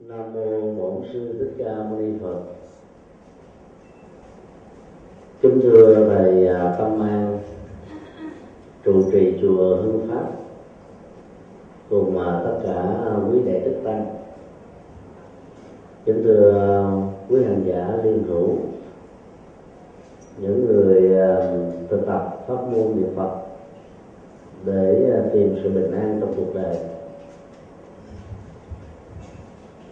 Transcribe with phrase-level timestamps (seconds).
[0.00, 2.40] nam mô bổn sư thích ca mâu ni phật.
[5.42, 7.38] Kính thưa thầy à, tâm an,
[8.84, 10.30] trụ trì chùa hưng pháp
[11.90, 14.06] cùng à, tất cả quý đệ đức tăng.
[16.04, 16.70] Kính thưa à,
[17.28, 18.56] quý hành giả liên hữu,
[20.38, 21.10] những người
[21.90, 23.40] thực tập pháp môn niệm phật
[24.64, 26.76] để tìm sự bình an trong cuộc đời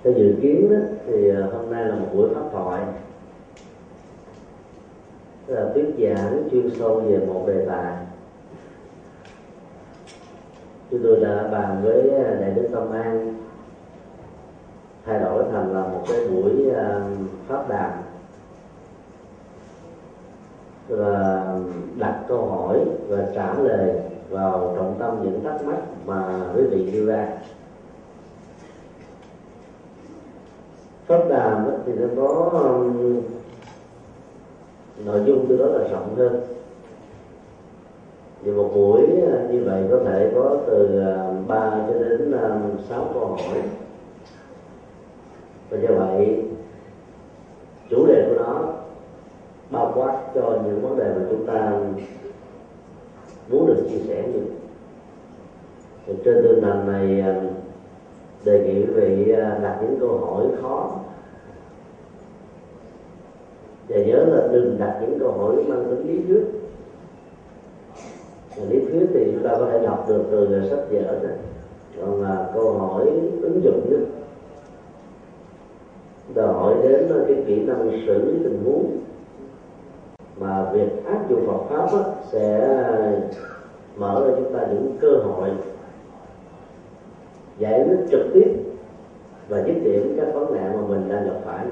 [0.02, 2.82] theo dự kiến đó, thì à, hôm nay là một buổi pháp thoại.
[5.46, 7.96] Tức là thuyết giảng chuyên sâu về một đề tài.
[10.90, 13.34] Chúng tôi đã bàn với à, đại đức công an
[15.06, 17.00] thay đổi thành là một cái buổi à,
[17.48, 17.90] pháp đàm.
[20.88, 21.44] Và
[21.96, 26.90] đặt câu hỏi và trả lời vào trọng tâm những thắc mắc mà quý vị
[26.92, 27.28] đưa ra.
[31.08, 33.22] Pháp đàm thì nó có um,
[35.04, 36.40] nội dung từ đó là rộng hơn.
[38.44, 39.00] Thì một buổi
[39.32, 43.62] à, như vậy có thể có từ à, 3 cho đến à, 6 câu hỏi.
[45.70, 46.44] Và do vậy
[47.90, 48.62] chủ đề của nó
[49.70, 51.80] bao quát cho những vấn đề mà chúng ta
[53.50, 54.44] muốn được chia sẻ nhiều
[56.24, 57.24] trên tinh thần này
[58.44, 60.90] đề nghị quý vị à, đặt những câu hỏi khó.
[63.88, 66.44] Và nhớ là đừng đặt những câu hỏi mang tính lý thuyết.
[68.68, 71.28] Lý thuyết thì chúng ta có thể đọc được từ sách vở đó.
[72.00, 73.06] Còn là câu hỏi
[73.42, 74.00] ứng dụng nhất
[76.34, 78.96] đòi hỏi đến à, cái kỹ năng xử lý tình huống
[80.36, 82.00] mà việc áp dụng Phật pháp
[82.32, 83.12] sẽ à,
[83.96, 85.50] mở ra chúng ta những cơ hội
[87.58, 88.62] giải quyết trực tiếp
[89.48, 91.66] và dứt điểm các vấn nạn mà mình đang gặp phải.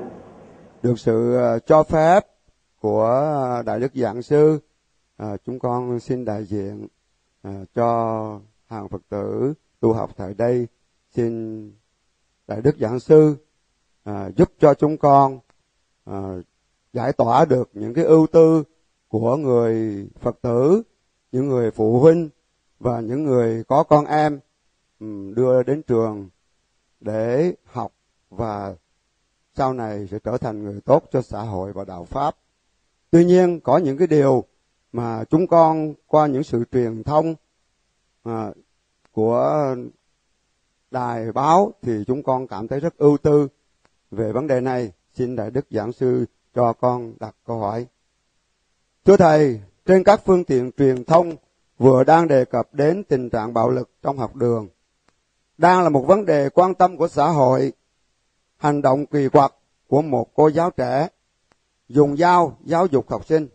[0.82, 2.26] Được sự ờ, cho phép
[2.80, 4.58] của ờ, đại đức giảng sư
[5.16, 6.86] à, chúng con xin đại diện
[7.42, 10.66] à, cho hàng phật tử tu học tại đây.
[11.10, 11.72] Xin
[12.46, 13.36] đại đức giảng sư
[14.04, 15.38] à, giúp cho chúng con
[16.04, 16.36] à,
[16.92, 18.64] giải tỏa được những cái ưu tư
[19.08, 20.82] của người phật tử
[21.32, 22.28] những người phụ huynh
[22.80, 24.40] và những người có con em.
[25.00, 26.28] Ừ, đưa đến trường
[27.00, 27.92] để học
[28.30, 28.74] và
[29.54, 32.36] sau này sẽ trở thành người tốt cho xã hội và đạo pháp.
[33.10, 34.44] Tuy nhiên có những cái điều
[34.92, 37.34] mà chúng con qua những sự truyền thông
[38.24, 38.50] à,
[39.12, 39.74] của
[40.90, 43.48] đài báo thì chúng con cảm thấy rất ưu tư.
[44.10, 46.24] Về vấn đề này xin đại đức giảng sư
[46.54, 47.86] cho con đặt câu hỏi.
[49.04, 51.36] Thưa thầy trên các phương tiện truyền thông
[51.78, 54.68] vừa đang đề cập đến tình trạng bạo lực trong học đường
[55.58, 57.72] đang là một vấn đề quan tâm của xã hội.
[58.56, 59.54] Hành động kỳ quặc
[59.88, 61.08] của một cô giáo trẻ
[61.88, 63.48] dùng dao giáo dục học sinh.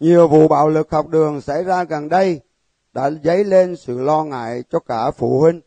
[0.00, 2.40] Nhiều vụ bạo lực học đường xảy ra gần đây
[2.92, 5.60] đã dấy lên sự lo ngại cho cả phụ huynh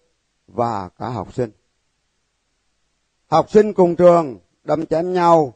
[0.47, 1.51] và cả học sinh.
[3.27, 5.53] Học sinh cùng trường đâm chém nhau,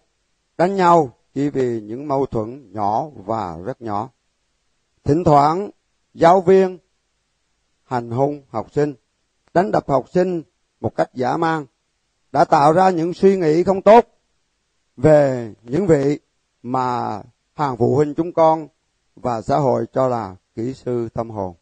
[0.58, 4.10] đánh nhau chỉ vì những mâu thuẫn nhỏ và rất nhỏ.
[5.04, 5.70] Thỉnh thoảng,
[6.14, 6.78] giáo viên
[7.84, 8.94] hành hung học sinh
[9.56, 10.44] đánh đập học sinh
[10.80, 11.66] một cách giả mang
[12.32, 14.08] đã tạo ra những suy nghĩ không tốt
[14.98, 16.20] về những vị
[16.64, 17.22] mà
[17.54, 18.68] hàng phụ huynh chúng con
[19.16, 21.56] và xã hội cho là kỹ sư tâm hồn.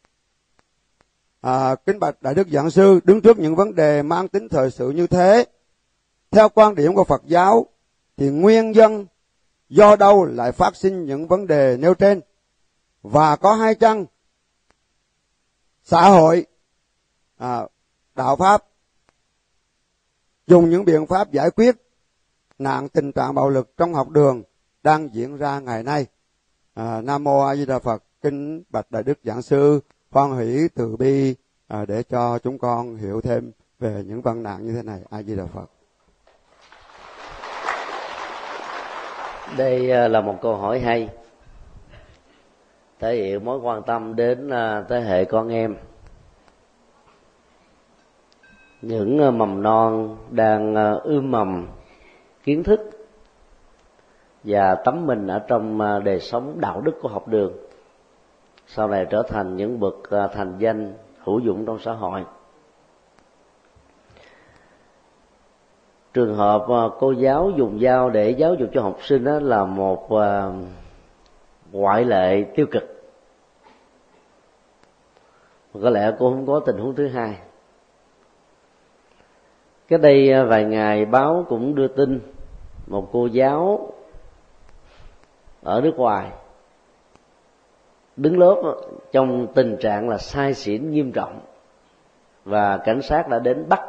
[1.42, 4.72] À, kính bạch đại đức giảng sư đứng trước những vấn đề mang tính thời
[4.72, 5.46] sự như thế,
[6.32, 7.66] theo quan điểm của Phật giáo
[8.18, 9.06] thì nguyên nhân
[9.70, 12.22] do đâu lại phát sinh những vấn đề nêu trên
[13.02, 14.06] và có hai chăng
[15.84, 16.46] xã hội
[17.38, 17.62] à,
[18.16, 18.64] đạo pháp
[20.48, 21.76] dùng những biện pháp giải quyết
[22.60, 24.44] nạn tình trạng bạo lực trong học đường
[24.84, 26.06] đang diễn ra ngày nay.
[26.74, 29.80] À, Nam mô A Di Đà Phật, kính bạch đại đức giảng sư,
[30.12, 31.36] hoan hỷ từ bi
[31.68, 35.00] à, để cho chúng con hiểu thêm về những vấn nạn như thế này.
[35.10, 35.66] A Di Đà Phật.
[39.58, 41.10] Đây à, là một câu hỏi hay
[43.00, 45.76] thể hiện mối quan tâm đến à, thế hệ con em
[48.84, 51.68] những ờ, mầm non đang ờ, ươm mầm
[52.44, 52.80] kiến thức
[54.44, 57.54] và tấm mình ở trong ờ, đời sống đạo đức của học đường,
[58.68, 59.96] sau này trở thành những bậc
[60.34, 60.94] thành danh
[61.24, 62.24] hữu dụng trong xã hội.
[66.14, 66.66] Trường hợp
[67.00, 70.10] cô giáo dùng dao để giáo dục cho học sinh đó là một
[71.72, 72.84] ngoại lệ tiêu cực.
[75.82, 77.38] Có lẽ cô không có tình huống thứ hai
[79.94, 82.20] cái đây à, vài ngày, báo cũng đưa tin
[82.88, 83.92] một cô giáo
[85.64, 86.32] ở nước ngoài
[88.16, 88.72] đứng lớp à,
[89.12, 91.40] trong tình trạng là sai xỉn nghiêm trọng
[92.46, 93.82] và cảnh sát đã đến bắt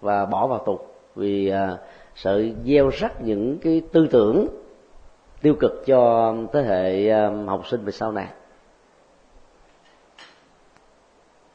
[0.00, 0.78] và bỏ vào tù
[1.14, 1.76] vì à,
[2.14, 4.46] sợ gieo rắc những cái tư tưởng
[5.42, 7.12] tiêu cực cho thế hệ
[7.46, 8.28] học sinh về sau này.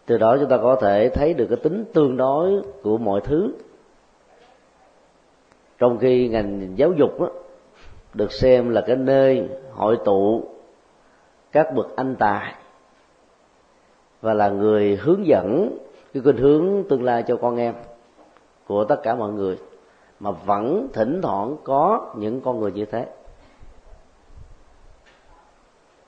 [0.06, 3.54] Từ đó chúng ta có thể thấy được cái tính tương đối của mọi thứ
[5.82, 7.28] trong khi ngành giáo dục đó,
[8.14, 10.44] được xem là cái nơi hội tụ
[11.52, 12.56] các bậc anh tài
[14.22, 15.78] và là người hướng dẫn
[16.14, 17.74] cái khuynh hướng tương lai cho con em
[18.68, 19.58] của tất cả mọi người
[20.20, 23.08] mà vẫn thỉnh thoảng có những con người như thế.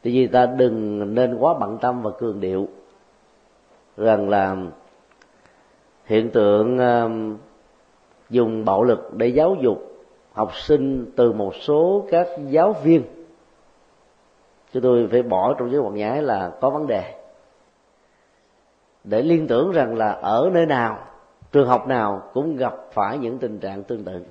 [0.02, 2.68] Tuy nhiên ta đừng nên quá bận tâm và cường điệu
[3.98, 4.56] rằng là
[6.06, 7.38] hiện tượng um,
[8.34, 9.98] dùng bạo lực để giáo dục
[10.34, 13.04] học sinh từ một số các giáo viên.
[14.74, 17.14] Chúng tôi phải bỏ trong giới quảng nhái là có vấn đề.
[19.04, 21.00] Để liên tưởng rằng là ở nơi nào,
[21.52, 24.24] trường học nào cũng gặp phải những tình trạng tương tự.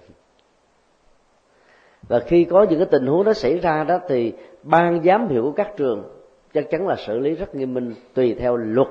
[2.09, 4.33] Và khi có những cái tình huống đó xảy ra đó thì
[4.63, 6.05] ban giám hiệu của các trường
[6.55, 8.89] chắc chắn là xử lý rất nghiêm minh tùy theo luật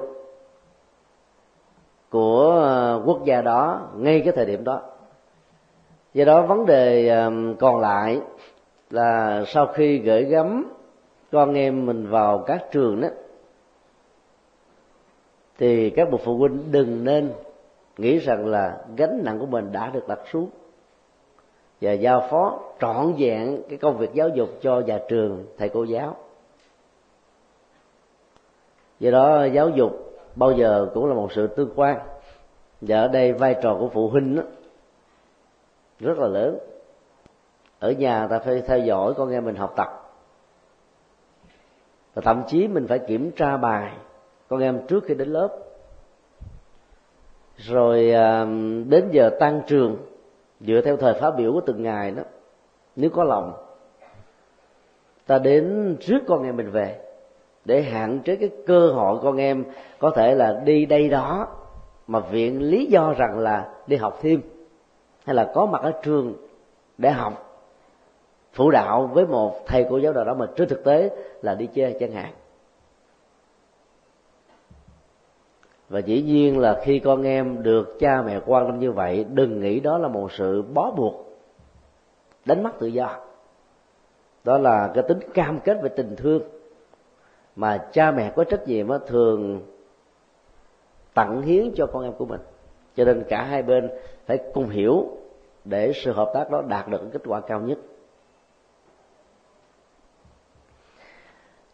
[2.10, 4.82] của quốc gia đó ngay cái thời điểm đó
[6.14, 7.16] do đó vấn đề
[7.60, 8.22] còn lại
[8.90, 10.74] là sau khi gửi gắm
[11.32, 13.08] con em mình vào các trường đó
[15.58, 17.34] thì các bậc phụ huynh đừng nên
[17.98, 20.50] nghĩ rằng là gánh nặng của mình đã được đặt xuống
[21.82, 25.84] và giao phó trọn vẹn cái công việc giáo dục cho nhà trường thầy cô
[25.84, 26.16] giáo.
[29.00, 29.92] Do đó giáo dục
[30.36, 32.00] bao giờ cũng là một sự tương quan
[32.82, 34.44] và ở đây vai trò của phụ huynh đó,
[36.02, 36.58] rất là lớn.
[37.80, 39.88] Ở nhà ta phải theo dõi con em mình học tập.
[42.14, 43.94] Và thậm chí mình phải kiểm tra bài
[44.50, 45.58] con em trước khi đến lớp.
[47.58, 48.46] Rồi à,
[48.88, 49.98] đến giờ tan trường
[50.60, 52.24] dựa theo thời phát biểu của từng ngày đó
[52.96, 53.54] nếu có lòng
[55.28, 57.00] ta đến trước con em mình về
[57.66, 59.66] để hạn chế cái cơ hội con em
[60.00, 61.48] có thể là đi đây đó
[62.08, 64.42] mà viện lý do rằng là đi học thêm
[65.26, 66.34] hay là có mặt ở trường
[66.98, 67.60] để học,
[68.54, 71.68] phụ đạo với một thầy cô giáo nào đó mà trên thực tế là đi
[71.74, 72.34] chơi chẳng hạn
[75.92, 79.60] và dĩ nhiên là khi con em được cha mẹ quan tâm như vậy, đừng
[79.60, 81.40] nghĩ đó là một sự bó buộc,
[82.46, 83.20] đánh mất tự do.
[84.44, 86.44] Đó là cái tính cam kết về tình thương
[87.56, 89.62] mà cha mẹ có trách nhiệm thường
[91.14, 92.42] tặng hiến cho con em của mình
[92.96, 93.90] cho nên cả hai bên
[94.26, 95.08] phải cùng hiểu
[95.66, 97.78] để sự hợp tác đó đạt được kết quả cao nhất.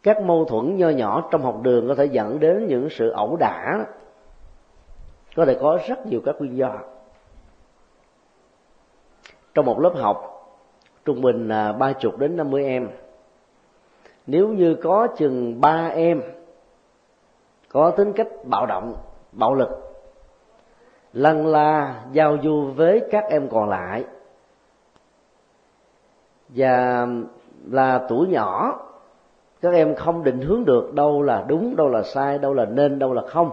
[0.03, 3.37] Các mâu thuẫn nho nhỏ trong học đường có thể dẫn đến những sự ẩu
[3.39, 3.85] đả.
[5.35, 6.79] Có thể có rất nhiều các nguyên do.
[9.53, 10.33] Trong một lớp học
[11.05, 12.89] trung bình là ba chục đến năm mươi em,
[14.27, 16.21] nếu như có chừng ba em
[17.69, 18.95] có tính cách bạo động,
[19.31, 19.87] bạo lực
[21.13, 24.05] lăn la giao du với các em còn lại.
[26.50, 27.08] Và
[27.72, 28.79] là tuổi nhỏ,
[29.62, 33.00] các em không định hướng được đâu là đúng, đâu là sai, đâu là nên,
[33.00, 33.51] đâu là không.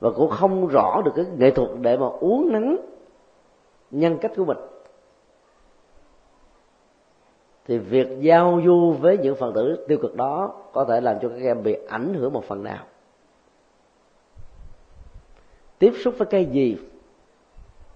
[0.00, 2.76] Và cũng không rõ được cái nghệ thuật để mà uống nắng
[3.90, 4.58] nhân cách của mình.
[7.66, 11.28] Thì việc giao du với những phần tử tiêu cực đó có thể làm cho
[11.28, 12.84] các em bị ảnh hưởng một phần nào
[15.78, 16.76] tiếp xúc với cái gì,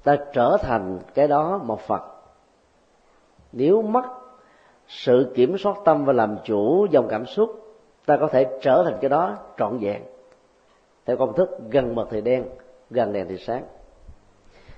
[0.05, 2.03] ta trở thành cái đó một phật.
[3.53, 4.05] Nếu mất
[4.89, 8.99] sự kiểm soát tâm và làm chủ dòng cảm xúc, ta có thể trở thành
[9.01, 10.03] cái đó trọn vẹn.
[11.07, 12.45] Theo công thức, gần mật thì đen,
[12.91, 13.65] gần đèn thì sáng.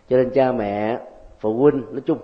[0.09, 1.01] Cho nên cha mẹ,
[1.39, 2.19] phụ huynh, nói chung,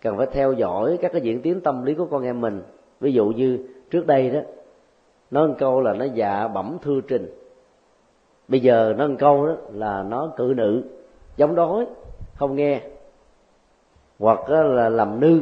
[0.00, 2.62] cần phải theo dõi các cái diễn tiến tâm lý của con em mình.
[3.00, 4.40] Ví dụ như trước đây đó
[5.30, 7.37] nói một câu là nó dạ bẩm thư trình
[8.48, 10.82] bây giờ nó một câu đó là nó cự nữ,
[11.36, 11.86] giống đói,
[12.34, 12.80] không nghe.
[14.18, 15.40] Hoặc là làm nư,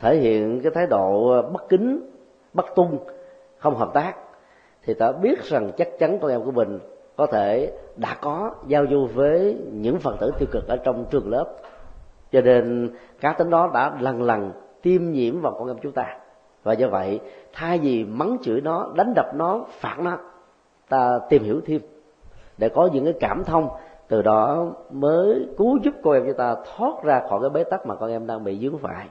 [0.00, 2.10] thể hiện cái thái độ ờ, bất kính,
[2.54, 2.98] bất tung,
[3.58, 4.14] không hợp tác.
[4.82, 6.78] Thì ta biết rằng chắc chắn con em của mình
[7.16, 11.30] có thể đã có giao du với những phần tử tiêu cực ở trong trường
[11.30, 11.54] lớp.
[12.32, 16.18] Cho nên cá tính đó đã lần lần tiêm nhiễm vào con em chúng ta.
[16.62, 17.20] Và do vậy,
[17.52, 20.18] thay vì mắng chửi nó, đánh đập nó, phạt nó,
[20.88, 21.80] ta tìm hiểu thêm
[22.58, 23.68] để có những cái cảm thông,
[24.08, 27.86] từ đó mới cứu giúp con em chúng ta thoát ra khỏi cái bế tắc
[27.86, 29.08] mà con em đang bị dướng phải.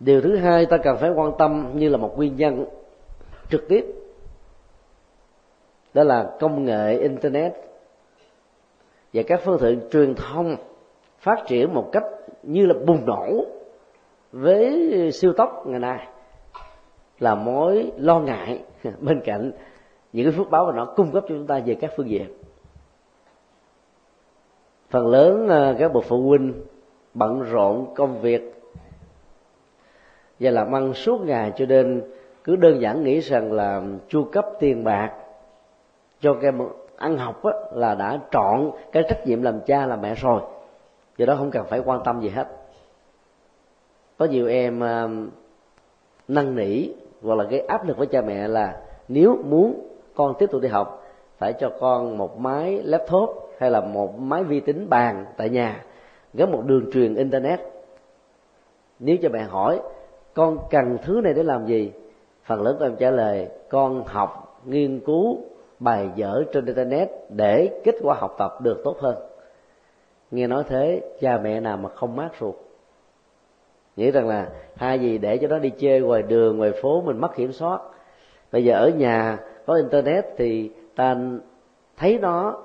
[0.00, 2.64] Điều thứ hai, ta cần phải quan tâm như là một nguyên nhân
[3.50, 3.86] trực tiếp,
[5.94, 7.52] đó là công nghệ internet
[9.12, 10.56] và các phương tiện truyền thông
[11.18, 12.04] phát triển một cách
[12.42, 13.44] như là bùng nổ
[14.32, 16.08] với siêu tốc ngày nay
[17.18, 18.64] là mối lo ngại
[19.00, 19.52] bên cạnh
[20.12, 22.32] những cái phước báo mà nó cung cấp cho chúng ta về các phương diện.
[24.90, 26.54] Phần lớn ờ, các bậc phụ huynh
[27.14, 28.54] bận rộn công việc
[30.40, 32.02] và làm ăn suốt ngày cho nên
[32.44, 35.12] cứ đơn giản nghĩ rằng là chu cấp tiền bạc
[36.20, 36.58] cho các em
[36.96, 40.40] ăn học á, là đã trọn cái trách nhiệm làm cha làm mẹ rồi.
[41.16, 42.48] Do đó không cần phải quan tâm gì hết.
[44.18, 45.08] Có nhiều em ờ,
[46.28, 46.88] năn nỉ
[47.22, 50.68] hoặc là cái áp lực với cha mẹ là nếu muốn con tiếp tục đi
[50.68, 51.04] học,
[51.38, 55.84] phải cho con một máy laptop hay là một máy vi tính bàn tại nhà
[56.34, 57.60] gắn một đường truyền internet.
[58.98, 59.80] Nếu cho bạn hỏi,
[60.34, 61.92] con cần thứ này để làm gì?
[62.44, 65.38] Phần lớn của em trả lời, con học, nghiên cứu,
[65.78, 69.16] bài vở trên internet để kết quả học tập được tốt hơn.
[70.30, 72.54] Nghe nói thế, cha mẹ nào mà không mát ruột.
[73.96, 77.20] Nghĩ rằng là hai gì để cho nó đi chơi ngoài đường, ngoài phố, mình
[77.20, 77.80] mất kiểm soát.
[78.52, 81.16] Bây giờ ở nhà có internet thì ta
[81.96, 82.62] thấy nó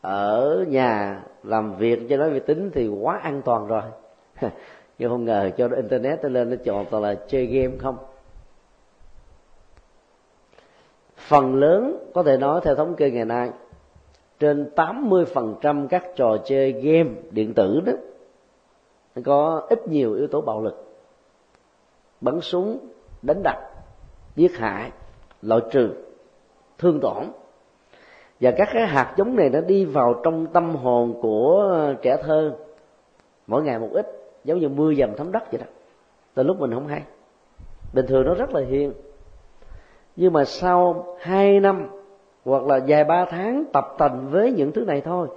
[0.00, 3.82] ở nhà làm việc, cho nó vi tính thì quá an toàn rồi.
[4.98, 7.96] Nhưng không ngờ cho nó internet nó lên nó chọn toàn là chơi game không?
[11.16, 13.50] Phần lớn, có thể nói theo thống kê ngày nay,
[14.38, 17.92] trên 80% các trò chơi game điện tử đó,
[19.14, 20.84] nó có ít nhiều yếu tố bạo lực.
[22.20, 22.78] Bắn súng,
[23.22, 23.56] đánh đập,
[24.36, 24.90] giết hại,
[25.42, 25.90] loại trừ
[26.82, 27.24] thương tổn.
[28.40, 32.54] Và các cái hạt giống này nó đi vào trong tâm hồn của trẻ thơ.
[33.46, 34.06] Mỗi ngày một ít,
[34.44, 35.66] giống như mưa dầm thấm đất vậy đó.
[36.34, 37.02] Từ lúc mình không hay.
[37.92, 38.92] Bình thường nó rất là hiền.
[40.16, 41.88] Nhưng mà sau hai năm,
[42.44, 45.28] hoặc là vài ba tháng tập tành với những thứ này thôi,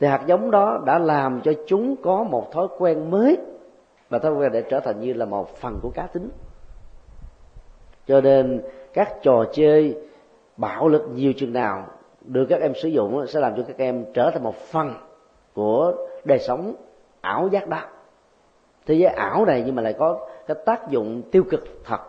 [0.00, 3.36] thì hạt giống đó đã làm cho chúng có một thói quen mới.
[4.08, 6.28] Và thói quen để trở thành như là một phần của cá tính.
[8.06, 10.07] Cho nên các trò chơi
[10.58, 11.86] bạo lực nhiều chừng nào
[12.20, 14.94] được các em sử dụng sẽ làm cho các em trở thành một phần
[15.54, 16.74] của đời sống
[17.20, 17.80] ảo giác đó.
[18.86, 22.00] Thế giới ảo này nhưng mà lại có cái tác dụng tiêu cực thật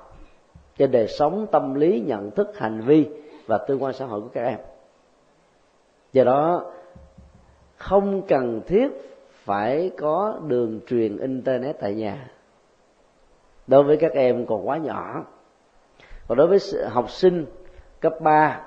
[0.77, 3.09] trên đời sống tâm lý, nhận thức, hành vi
[3.47, 4.59] và tương quan xã hội của các em.
[6.13, 6.71] Do đó,
[7.77, 8.87] không cần thiết
[9.31, 12.31] phải có đường truyền internet tại nhà.
[13.67, 15.25] Đối với các em còn quá nhỏ.
[16.27, 17.45] Còn đối với học sinh
[18.01, 18.61] cấp 3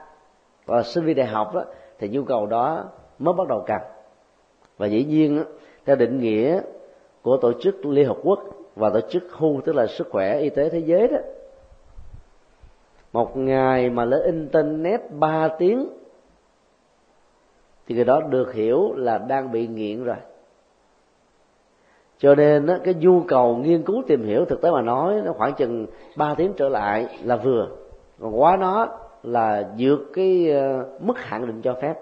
[0.66, 1.64] và sinh viên đại học đó,
[1.98, 2.84] thì nhu cầu đó
[3.18, 3.80] mới bắt đầu cần
[4.78, 5.44] và dĩ nhiên
[5.84, 6.60] theo định nghĩa
[7.22, 8.40] của tổ chức liên hợp quốc
[8.76, 11.18] và tổ chức WHO tức là sức khỏe y tế thế giới đó
[13.12, 15.88] một ngày mà lên internet 3 tiếng
[17.86, 20.16] thì người đó được hiểu là đang bị nghiện rồi.
[22.18, 25.32] Cho nên đó, cái nhu cầu nghiên cứu tìm hiểu thực tế mà nói nó
[25.32, 25.86] khoảng chừng
[26.16, 27.68] 3 tiếng trở lại là vừa.
[28.20, 28.88] Còn quá nó
[29.22, 31.94] là vượt cái ờ, mức hạn định cho phép.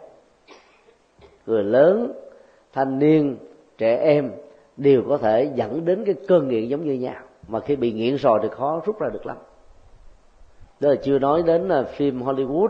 [1.46, 2.12] Người lớn,
[2.72, 3.36] thanh niên,
[3.78, 4.32] trẻ em
[4.76, 7.22] đều có thể dẫn đến cái cơn nghiện giống như nhau.
[7.48, 9.36] Mà khi bị nghiện rồi thì khó rút ra được lắm.
[10.80, 12.68] Đó là chưa nói đến là phim Hollywood.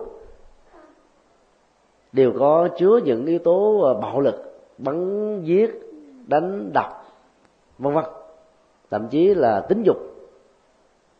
[2.12, 5.70] Đều có chứa những yếu tố ờ, bạo lực, bắn giết,
[6.26, 7.04] đánh đập,
[7.78, 8.04] vân vân.
[8.90, 9.96] Thậm chí là tính dục.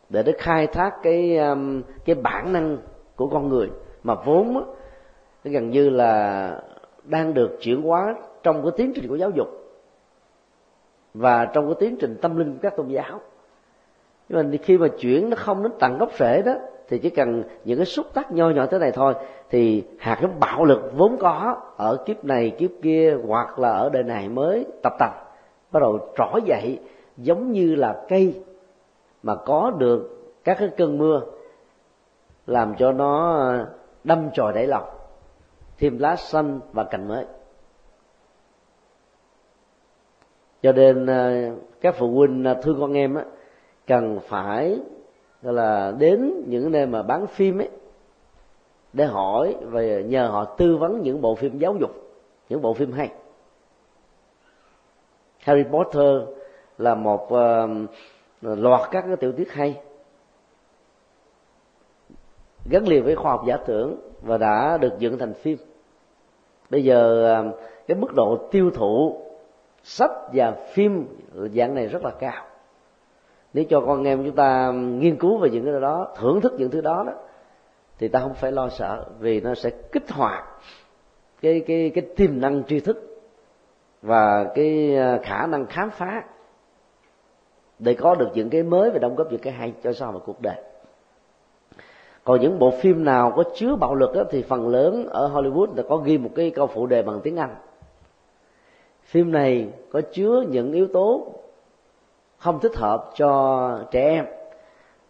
[0.09, 1.39] Để nó khai thác cái
[2.05, 2.79] cái bản năng
[3.21, 3.71] của con người
[4.03, 4.65] mà vốn
[5.45, 6.63] gần như là
[7.05, 9.49] đang được chuyển hóa trong cái tiến trình của giáo dục
[11.15, 13.21] và trong cái tiến trình tâm linh của các tôn giáo.
[14.29, 16.55] Nhưng mà khi mà chuyển nó không đến tận gốc rễ đó,
[16.89, 19.15] thì chỉ cần những cái xúc tác nho nhỏ thế này thôi,
[19.51, 23.91] thì hạt giống bạo lực vốn có ở kiếp này, kiếp kia, hoặc là ở
[23.93, 25.11] đời này mới tập tập,
[25.73, 26.79] bắt đầu trỗi dậy
[27.17, 28.43] giống như là cây
[29.23, 31.21] mà có được các cái cơn mưa
[32.47, 33.53] làm cho nó
[34.05, 35.01] đâm chồi đẩy lọc
[35.79, 37.25] thêm lá xanh và cành mới.
[40.63, 43.25] Cho nên à, các phụ huynh à, thương con em á
[43.87, 44.79] cần phải
[45.43, 47.71] gọi là đến những nơi mà bán phim ấy
[48.93, 51.91] để hỏi và nhờ họ tư vấn những bộ phim giáo dục
[52.49, 53.11] những bộ phim hay.
[55.39, 56.23] Harry Potter
[56.79, 57.71] là một uh,
[58.41, 59.81] loạt các cái tiểu thuyết hay
[62.65, 65.59] gắn liền với khoa học giả tưởng và đã được dựng thành phim.
[66.71, 67.45] Bây giờ à,
[67.87, 69.21] cái mức độ tiêu thụ
[69.83, 72.45] sách và phim dạng này rất là cao.
[73.53, 76.71] Nếu cho con em chúng ta nghiên cứu về những cái đó, thưởng thức những
[76.71, 77.13] thứ đó đó,
[77.99, 80.45] thì ta không phải lo sợ vì nó sẽ kích hoạt
[81.43, 83.23] cái cái cái tiềm năng tri thức
[84.03, 86.25] và cái à, khả năng khám phá
[87.79, 90.21] để có được những cái mới và đóng góp những cái hay cho xã hội
[90.27, 90.57] cuộc đời
[92.31, 95.75] còn những bộ phim nào có chứa bạo lực đó, thì phần lớn ở Hollywood
[95.75, 97.55] đã có ghi một cái câu phụ đề bằng tiếng Anh.
[99.05, 101.27] Phim này có chứa những yếu tố
[102.39, 104.27] không thích hợp cho trẻ em.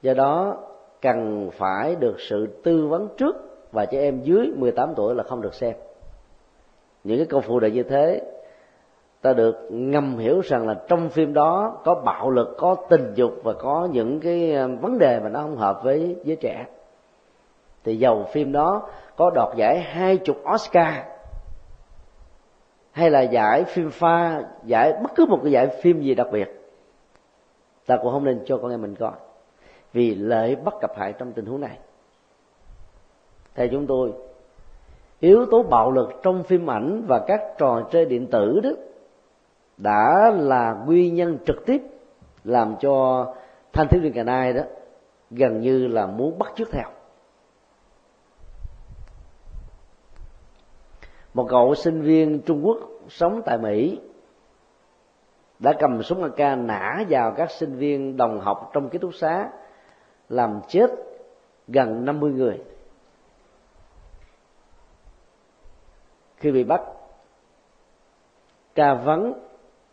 [0.03, 0.57] Do đó
[1.03, 3.37] cần phải được sự tư vấn trước
[3.73, 5.75] và trẻ em dưới 18 tuổi là không được xem.
[7.05, 8.23] Những cái câu phụ đề như thế
[9.23, 13.33] ta được ngầm hiểu rằng là trong phim đó có bạo lực có tình dục
[13.43, 16.67] và có những cái ờ, vấn đề mà nó không hợp với giới trẻ
[17.85, 20.95] thì dầu phim đó có đoạt giải hai chục oscar.
[22.93, 26.61] Hay là giải phim pha, giải bất cứ một cái giải phim gì đặc biệt.
[27.87, 29.13] Ta cũng không nên cho con em mình coi.
[29.93, 31.79] Vì lợi bất cập hại trong tình huống này.
[33.55, 34.13] Theo chúng tôi,
[35.21, 38.71] yếu tố bạo lực trong phim ảnh và các trò chơi điện tử đó
[39.77, 41.83] đã là nguyên nhân trực tiếp
[42.45, 43.27] làm cho
[43.73, 44.63] thanh thiếu niên ngày nay đó
[45.31, 46.89] gần như là muốn bắt chước theo.
[51.35, 54.01] Một cậu sinh viên trung quốc sống tại mỹ,
[55.59, 59.51] đã cầm súng AK nã vào các sinh viên đồng học trong ký túc xá,
[60.29, 60.91] làm chết
[61.69, 62.59] gần 50 người.
[66.37, 66.81] Khi bị bắt,
[68.75, 69.33] ca vấn,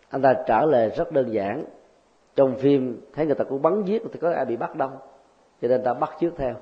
[0.09, 1.65] anh ta trả lời rất đơn giản.
[2.35, 4.89] Trong phim, thấy người ta cũng bắn giết, thì có ai bị bắt đâu.
[5.61, 6.55] Cho nên ta bắt trước theo.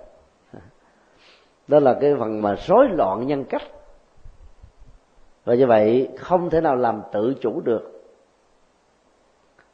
[1.67, 3.61] Đó là cái phần mà rối loạn nhân cách
[5.45, 8.03] và như vậy, không thể nào làm tự chủ được.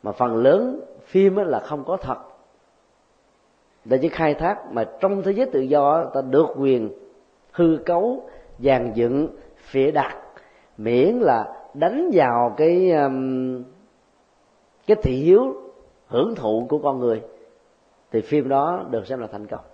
[0.03, 2.17] Mà phần lớn phim là không có thật.
[3.85, 6.91] Để chỉ khai thác mà trong thế giới tự do ta được quyền
[7.51, 10.17] hư cấu, dàn dựng phỉa đặt,
[10.77, 13.63] miễn là đánh vào cái um,
[14.87, 15.55] cái thị hiếu,
[16.07, 17.21] hưởng thụ của con người,
[18.11, 19.65] thì phim đó được xem là thành công.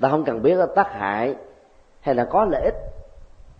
[0.00, 1.36] Ta không cần biết là tác hại
[2.00, 2.74] hay là có lợi ích,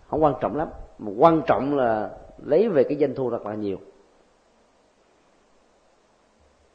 [0.09, 0.68] không quan trọng lắm
[0.99, 2.11] mà quan trọng là
[2.45, 3.77] lấy về cái doanh thu rất là nhiều.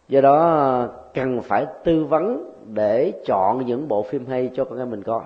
[0.08, 4.90] Do đó cần phải tư vấn để chọn những bộ phim hay cho con em
[4.90, 5.24] mình coi.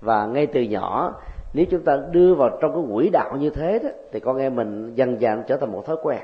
[0.00, 1.14] Và ngay từ nhỏ
[1.54, 4.56] nếu chúng ta đưa vào trong cái quỹ đạo như thế đó thì con em
[4.56, 6.20] mình dần dần trở thành một thói quen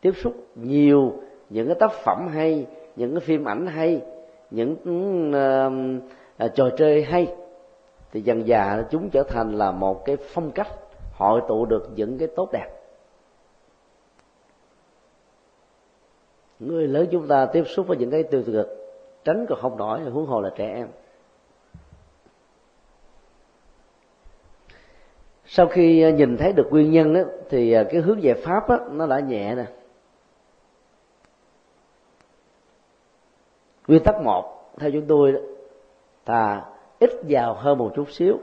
[0.00, 1.12] tiếp xúc nhiều
[1.50, 4.02] những cái tác phẩm hay những cái phim ảnh hay
[4.50, 4.76] những
[5.28, 7.34] uh, uh, trò chơi hay.
[8.12, 10.68] Thì dần dà chúng trở thành là một cái phong cách
[11.16, 12.68] hội tụ được những cái tốt đẹp.
[16.58, 18.68] Người lớn chúng ta tiếp xúc với những cái tiêu cực
[19.24, 20.88] tránh còn không nổi huống hồ là trẻ em.
[25.44, 28.78] Sau khi nhìn thấy được nguyên nhân đó, thì à, cái hướng giải pháp đó,
[28.90, 29.66] nó đã nhẹ nè.
[33.88, 35.38] Nguyên tắc một theo chúng tôi đó,
[36.26, 38.38] là ít giàu hơn một chút xíu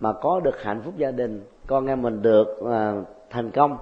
[0.00, 2.94] mà có được hạnh phúc gia đình con em mình được à,
[3.30, 3.76] thành công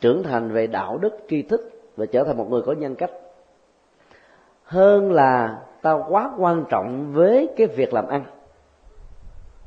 [0.00, 3.10] trưởng thành về đạo đức tri thức và trở thành một người có nhân cách.
[4.64, 8.24] Hơn là ta quá quan trọng với cái việc làm ăn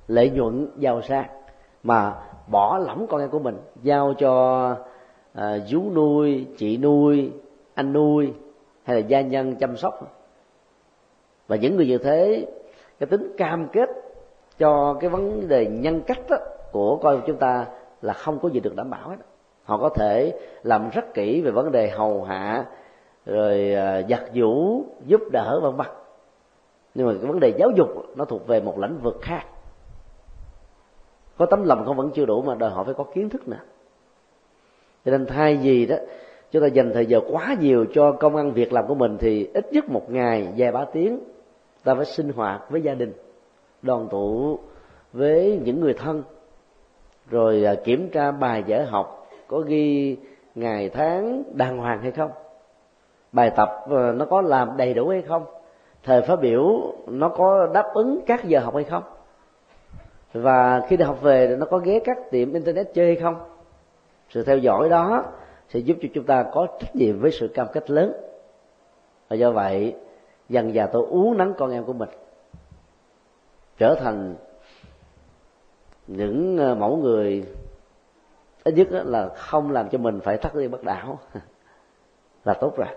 [0.08, 1.26] lợi nhuận giàu sang
[1.84, 2.14] mà
[2.48, 4.76] bỏ lỏng con em của mình giao cho
[5.34, 7.32] à, vú chú nuôi chị nuôi
[7.74, 8.34] anh nuôi
[8.84, 10.20] hay là gia nhân chăm sóc.
[11.48, 12.48] Và những người như thế
[13.00, 13.90] cái tính cam kết
[14.58, 16.38] cho cái vấn đề nhân cách đó,
[16.72, 17.66] của con chúng ta
[18.02, 19.16] là không có gì được đảm bảo hết.
[19.64, 22.66] Họ có thể làm rất kỹ về vấn đề hầu hạ,
[23.26, 25.88] rồi à, giặt giũ, giúp đỡ, vân vân.
[26.96, 29.44] Nhưng mà cái vấn đề giáo dục nó thuộc về một lĩnh vực khác.
[31.38, 33.58] Có tấm lòng không vẫn chưa đủ mà đòi hỏi phải có kiến thức nè
[35.06, 35.96] cho nên thay vì đó,
[36.52, 39.50] chúng ta dành thời giờ quá nhiều cho công ăn việc làm của mình thì
[39.54, 41.20] ít nhất một ngày, vài ba tiếng,
[41.84, 43.14] ta phải sinh hoạt với gia đình,
[43.82, 44.60] đoàn tụ
[45.14, 46.24] với những người thân
[47.30, 50.18] rồi à, kiểm tra bài vở học có ghi
[50.56, 52.32] ngày tháng đàng hoàng hay không?
[53.32, 55.46] Bài tập ờ, nó có làm đầy đủ hay không?
[56.04, 59.04] Thời phát biểu, nó có đáp ứng các giờ học hay không?
[60.34, 63.36] Và khi đi học về, nó có ghé các tiệm internet chơi hay không?
[64.30, 65.24] Sự theo dõi đó
[65.70, 68.14] sẽ giúp cho chúng ta có trách nhiệm với sự cam kết lớn.
[69.28, 69.96] Và do vậy,
[70.50, 72.10] dần dà tôi uống nắng con em của mình,
[73.78, 74.36] trở thành
[76.08, 77.44] những ờ, mẫu người
[78.64, 81.20] ít nhất là không làm cho mình phải thắt đi bất đảo.
[82.46, 82.88] Là tốt rồi.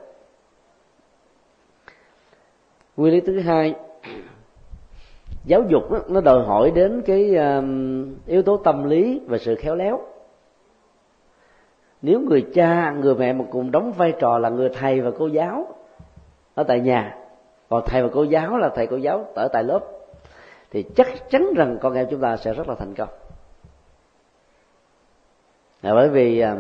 [2.97, 3.75] Nguyên lý thứ hai,
[5.45, 7.37] giáo dục nó đòi hỏi đến cái
[8.27, 10.01] yếu tố tâm lý và sự khéo léo.
[12.03, 15.27] Nếu người cha, người mẹ mà cùng đóng vai trò là người thầy và cô
[15.27, 15.67] giáo
[16.55, 17.19] ở tại nhà,
[17.69, 19.81] còn thầy và cô giáo là thầy cô giáo ở tại lớp
[20.71, 23.09] thì chắc chắn rằng con em chúng ta sẽ rất là thành công.
[25.83, 26.57] Là bởi vì à,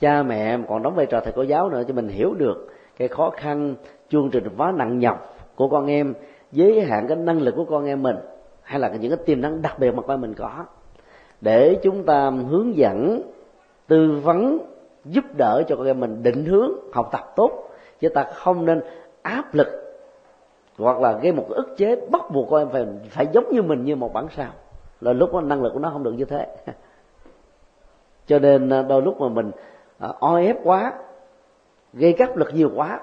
[0.00, 3.08] cha mẹ còn đóng vai trò thầy cô giáo nữa cho mình hiểu được cái
[3.08, 3.74] khó khăn,
[4.08, 6.14] chương trình quá nặng nhọc của con em,
[6.52, 8.16] giới hạn cái năng lực của con em mình,
[8.62, 10.64] hay là những cái tiềm năng đặc biệt mà con mình có.
[11.40, 13.22] Để chúng ta hướng dẫn,
[13.86, 14.58] tư vấn,
[15.04, 18.80] giúp đỡ cho con em mình định hướng học tập tốt, chứ ta không nên
[19.22, 19.85] áp lực
[20.78, 23.84] hoặc là gây một ức chế bắt buộc con em phải phải giống như mình
[23.84, 24.50] như một bản sao.
[25.00, 26.46] Là lúc đó năng lực của nó không được như thế.
[28.26, 29.50] Cho nên à, đôi lúc mà mình
[29.98, 30.92] à, oi o ép quá,
[31.92, 33.00] gây áp lực nhiều quá,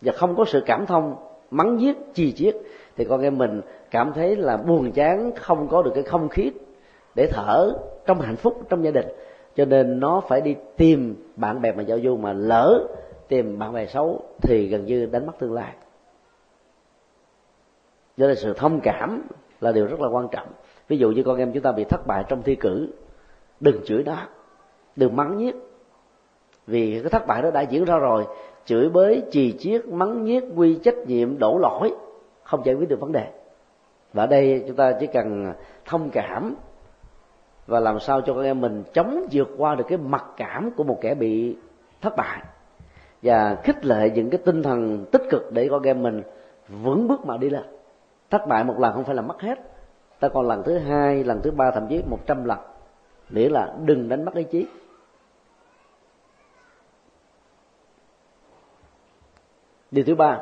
[0.00, 1.16] và không có sự cảm thông,
[1.50, 2.56] mắng giết chi chiết,
[2.96, 6.52] thì con em mình cảm thấy là buồn chán, không có được cái không khí
[7.14, 7.72] để thở
[8.06, 9.06] trong hạnh phúc, trong gia đình.
[9.56, 12.86] Cho nên nó phải đi tìm bạn bè mà giao du mà lỡ
[13.28, 15.72] tìm bạn bè xấu thì gần như đánh mất tương lai
[18.16, 19.22] do nên sự thông cảm
[19.60, 20.48] là điều rất là quan trọng.
[20.88, 22.88] Ví dụ như con em chúng ta bị thất bại trong thi cử,
[23.60, 24.16] đừng chửi nó,
[24.96, 25.54] đừng mắng nhiếc.
[26.66, 28.24] Vì cái thất bại đó đã diễn ra rồi,
[28.64, 31.92] chửi bới, chì chiết, mắng nhiếc, quy trách nhiệm, đổ lỗi,
[32.42, 33.26] không giải quyết được vấn đề.
[34.12, 35.52] Và ở đây chúng ta chỉ cần
[35.84, 36.54] thông cảm
[37.66, 40.84] và làm sao cho con em mình chống vượt qua được cái mặc cảm của
[40.84, 41.56] một kẻ bị
[42.00, 42.42] thất bại.
[43.22, 46.22] Và khích lệ những cái tinh thần tích cực để con em mình
[46.68, 47.75] vững bước mà đi lên
[48.30, 49.58] thất bại một lần không phải là mất hết.
[50.20, 52.58] Ta còn lần thứ hai, lần thứ ba thậm chí một trăm lần.
[53.30, 54.66] Nghĩa là đừng đánh mất ý chí.
[59.90, 60.40] Điều thứ ba,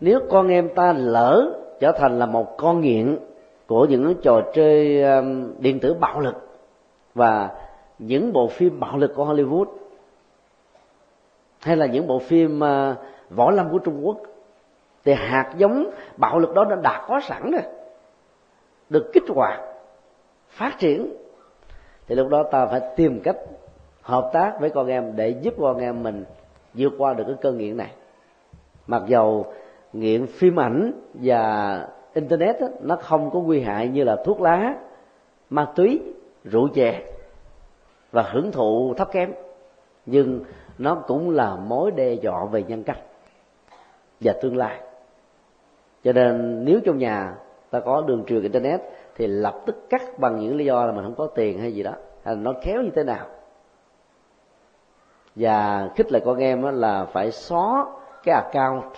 [0.00, 3.18] nếu con em ta lỡ trở thành là một con nghiện
[3.66, 6.48] của những trò chơi um, điện tử bạo lực
[7.14, 7.50] và
[7.98, 9.66] những bộ phim bạo lực của Hollywood,
[11.60, 12.96] hay là những bộ phim uh,
[13.30, 14.18] võ lâm của Trung Quốc
[15.04, 17.62] thì hạt giống bạo lực đó đã có sẵn rồi.
[18.90, 19.60] Được kích hoạt
[20.48, 21.14] phát triển.
[22.06, 23.36] Thì lúc đó ta phải tìm cách
[24.02, 26.24] hợp tác với con em để giúp con em mình
[26.74, 27.90] vượt qua được cái cơn nghiện này.
[28.86, 29.52] Mặc dầu
[29.92, 34.74] nghiện phim ảnh và internet đó, nó không có nguy hại như là thuốc lá
[35.50, 36.00] ma túy
[36.44, 37.02] rượu chè
[38.12, 39.32] và hưởng thụ thấp kém
[40.06, 40.44] nhưng
[40.78, 42.98] nó cũng là mối đe dọa về nhân cách
[44.20, 44.80] và tương lai
[46.04, 47.34] cho nên nếu trong nhà
[47.70, 48.80] ta có đường truyền internet
[49.16, 51.82] thì lập tức cắt bằng những lý do là mình không có tiền hay gì
[51.82, 51.92] đó.
[52.24, 53.26] Hay là nó khéo như thế nào.
[55.34, 57.86] Và khích lệ con em là phải xóa
[58.24, 58.92] cái account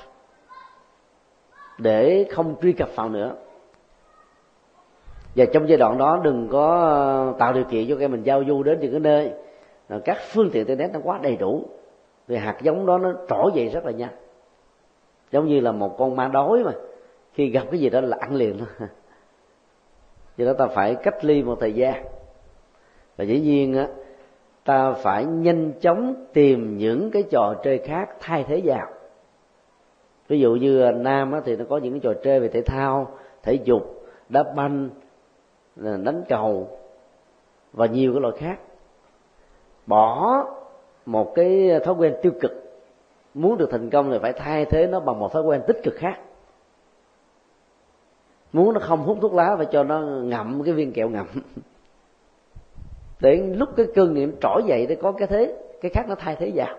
[1.79, 3.35] để không truy cập vào nữa.
[5.37, 8.45] Và trong giai đoạn đó đừng có ờ, tạo điều kiện cho các mình giao
[8.45, 9.33] du đến những cái nơi
[10.05, 11.63] các phương tiện internet nó quá đầy đủ.
[12.29, 14.13] Thì hạt giống đó nó trỗi dậy rất là nhanh.
[15.31, 16.73] Giống như là một con ma đói mà
[17.33, 18.89] khi gặp cái gì đó là ăn liền thôi
[20.37, 22.05] do đó ta phải cách ly một thời gian.
[23.17, 23.89] Và dĩ nhiên á
[24.65, 28.87] ta phải nhanh chóng tìm những cái trò chơi khác thay thế vào.
[30.29, 33.19] Ví dụ như nam á, thì nó có những cái trò chơi về thể thao
[33.43, 34.91] thể dục đá banh
[35.77, 36.79] đánh cầu
[37.73, 38.59] và nhiều cái loại khác.
[39.87, 40.45] Bỏ
[41.07, 42.53] một cái thói quen tiêu cực.
[43.35, 45.95] Muốn được thành công thì phải thay thế nó bằng một thói quen tích cực
[45.95, 46.19] khác
[48.53, 51.27] muốn nó không hút thuốc lá phải cho nó ngậm cái viên kẹo ngậm.
[53.21, 56.37] Để lúc cái cơn niệm trỗi dậy để có cái thế, cái khác nó thay
[56.37, 56.77] thế vào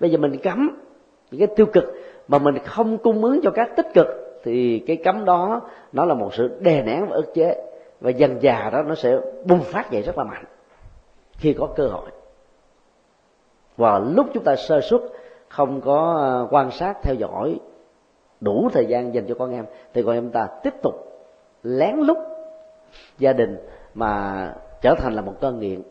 [0.00, 0.80] bây giờ mình cấm
[1.30, 1.84] những cái tiêu cực
[2.28, 4.06] mà mình không cung ứng cho các tích cực,
[4.44, 5.60] thì cái cấm đó,
[5.92, 7.62] nó là một sự đè nén và ức chế.
[8.00, 10.44] Và dần già đó, nó sẽ bùng phát dậy rất là mạnh
[11.32, 12.10] khi có cơ hội.
[13.76, 15.02] Và lúc chúng ta sơ xuất
[15.48, 17.58] không có ờ, quan sát, theo dõi
[18.40, 19.66] đủ thời gian dành cho con em.
[19.94, 20.94] Thì con em ta tiếp tục
[21.62, 22.18] lén lút
[23.18, 23.56] gia đình
[23.94, 25.82] mà trở thành là một cơn nghiện.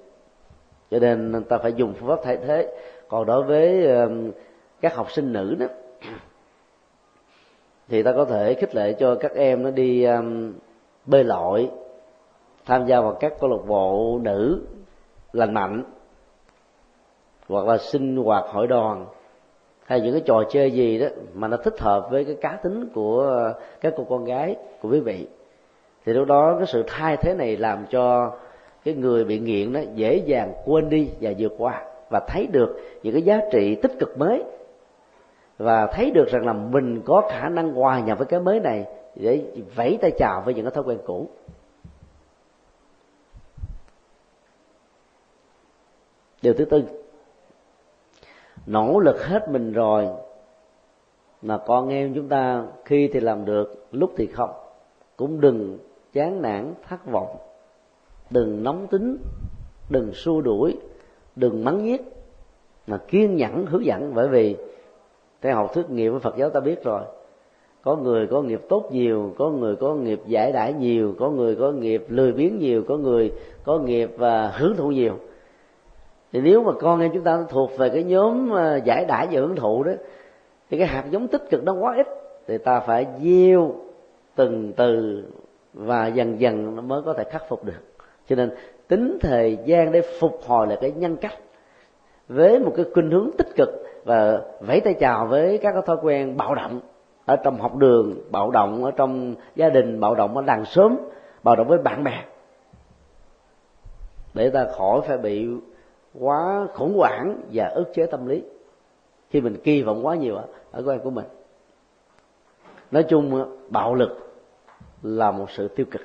[0.91, 2.75] Cho nên ta phải dùng phương pháp thay thế.
[3.07, 3.87] Còn đối với
[4.81, 5.65] các học sinh nữ đó
[7.87, 10.53] thì ta có thể khích lệ cho các em nó đi um,
[11.05, 11.71] bơi lội
[12.65, 14.61] tham gia vào các câu lạc bộ nữ
[15.33, 15.83] lành mạnh
[17.49, 19.05] hoặc là sinh hoạt hội đoàn
[19.85, 22.89] hay những cái trò chơi gì đó mà nó thích hợp với cái cá tính
[22.93, 25.27] của các cô con gái, của quý vị.
[26.05, 28.31] Thì lúc đó cái sự thay thế này làm cho
[28.83, 32.79] cái người bị nghiện đó dễ dàng quên đi và vượt qua và thấy được
[33.03, 34.43] những cái giá trị tích cực mới.
[35.57, 38.85] Và thấy được rằng là mình có khả năng hòa nhập với cái mới này
[39.15, 39.45] để
[39.75, 41.29] vẫy tay chào với những cái thói quen cũ.
[46.41, 46.83] Điều thứ tư
[48.67, 50.07] nỗ lực hết mình rồi,
[51.41, 54.49] mà con em chúng ta khi thì làm được, lúc thì không.
[55.17, 55.77] Cũng đừng
[56.13, 57.37] chán nản, thất vọng.
[58.29, 59.17] Đừng nóng tính,
[59.89, 60.77] đừng xua đuổi,
[61.35, 62.01] đừng mắng nhiếc,
[62.87, 64.11] mà kiên nhẫn, hướng dẫn.
[64.15, 64.55] Bởi vì
[65.41, 67.01] theo học thuyết nghiệp của phật giáo ta biết rồi,
[67.81, 71.55] có người có nghiệp tốt nhiều, có người có nghiệp giải đãi nhiều, có người
[71.55, 73.31] có nghiệp lười biếng nhiều, có người
[73.63, 75.13] có nghiệp và hưởng thụ nhiều
[76.31, 79.39] thì nếu mà con em chúng ta thuộc về cái nhóm ờ, giải đãi và
[79.39, 79.91] hưởng thụ đó,
[80.69, 82.07] thì cái hạt giống tích cực nó quá ít,
[82.47, 83.71] thì ta phải gieo
[84.35, 85.23] từng từ
[85.73, 87.81] và dần dần nó mới có thể khắc phục được.
[88.27, 88.51] Cho nên
[88.87, 91.33] tính thời gian để phục hồi là cái nhân cách.
[92.27, 93.69] Với một cái khuynh hướng tích cực
[94.05, 96.79] và vẫy tay chào với các cái thói quen bạo động
[97.25, 100.97] ở trong học đường, bạo động ở trong gia đình, bạo động ở làng sớm
[101.43, 102.23] bạo động với bạn bè.
[104.33, 105.47] Để ta khỏi phải bị
[106.19, 108.43] quá khủng hoảng và ức chế tâm lý.
[109.29, 110.35] Khi mình kỳ vọng quá nhiều
[110.71, 111.25] ở quan của mình.
[112.91, 114.25] Nói chung bạo lực
[115.03, 116.01] là một sự tiêu cực.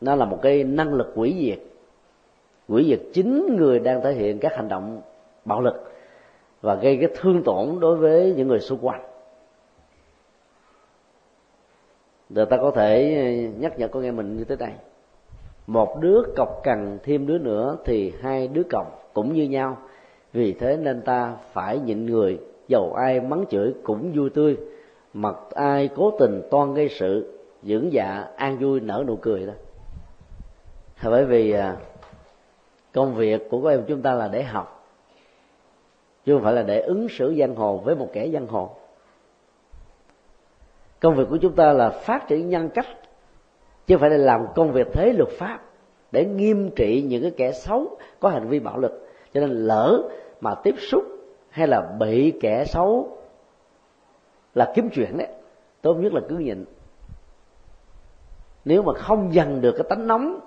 [0.00, 1.58] Nó là một cái năng lực quỷ diệt.
[2.68, 5.02] Quỷ diệt chính người đang thể hiện các hành động
[5.44, 5.92] bạo lực
[6.60, 9.02] và gây cái thương tổn đối với những người xung quanh.
[12.30, 14.74] Rồi ta có thể nhắc nhở con em mình như thế này.
[15.66, 19.76] Một đứa cọc cằn, thêm đứa nữa thì hai đứa cọc cũng như nhau.
[20.32, 24.56] Vì thế nên ta phải nhịn người, dầu ai mắng chửi cũng vui tươi.
[25.12, 29.52] Mặc ai cố tình toan gây sự, dưỡng dạ an vui nở nụ cười đó.
[31.04, 31.76] Bởi vì à,
[32.92, 34.86] công việc của các em chúng ta là để học,
[36.24, 38.70] chứ không phải là để ứng xử giang hồ với một kẻ giang hồ.
[41.00, 42.86] Công việc của chúng ta là phát triển nhân cách,
[43.86, 45.60] chứ không phải là làm công việc thế luật pháp
[46.12, 49.08] để nghiêm trị những cái kẻ xấu có hành vi bạo lực.
[49.34, 50.02] Cho nên lỡ
[50.40, 51.04] mà tiếp xúc
[51.50, 53.18] hay là bị kẻ xấu
[54.54, 55.28] là kiếm chuyện đấy
[55.82, 56.64] tốt nhất là cứ nhịn.
[58.64, 60.40] Nếu mà không dần được cái tánh nóng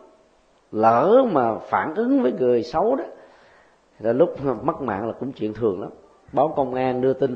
[0.71, 3.03] lỡ mà phản ứng với người xấu đó
[3.99, 5.89] là lúc mất mạng là cũng chuyện thường lắm.
[6.31, 7.35] Báo công an đưa tin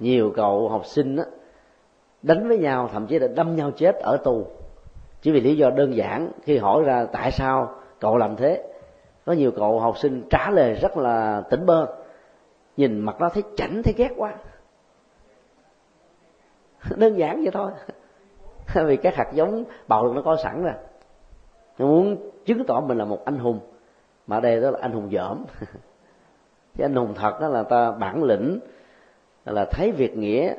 [0.00, 1.24] nhiều cậu học sinh đó,
[2.22, 4.46] đánh với nhau thậm chí là đâm nhau chết ở tù
[5.20, 8.62] chỉ vì lý do đơn giản, khi hỏi ra tại sao cậu làm thế,
[9.26, 11.86] có nhiều cậu học sinh trả lời rất là tỉnh bơ,
[12.76, 14.34] nhìn mặt nó thấy chảnh, thấy ghét quá.
[16.96, 17.70] Đơn giản vậy thôi.
[18.86, 20.74] Vì các hạt giống bạo lực nó có sẵn rồi.
[21.78, 23.60] Nó muốn chứng tỏ mình là một anh hùng,
[24.26, 25.44] mà ở đây đó là anh hùng dởm.
[26.76, 28.58] Chứ anh hùng thật đó là ta bản lĩnh,
[29.44, 30.54] là thấy việc nghĩa,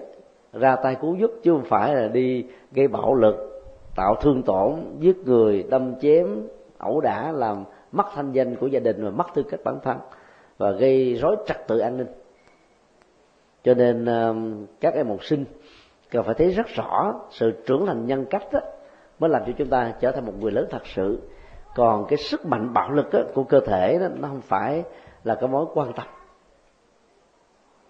[0.54, 3.59] ra tay cứu giúp, chứ không phải là đi gây bạo lực
[3.96, 6.48] tạo thương tổn giết người đâm chém
[6.78, 9.98] ẩu đả làm mất thanh danh của gia đình và mất tư cách bản thân
[10.58, 12.08] và gây rối trật tự an ninh.
[13.64, 15.46] Cho nên um, các em học sinh
[16.12, 18.60] cần phải thấy rất rõ sự trưởng thành nhân cách đó
[19.20, 21.20] mới làm cho chúng ta trở thành một người lớn thật sự.
[21.76, 24.84] Còn cái sức mạnh bạo lực đó, của cơ thể đó, nó không phải
[25.24, 26.06] là cái mối quan tâm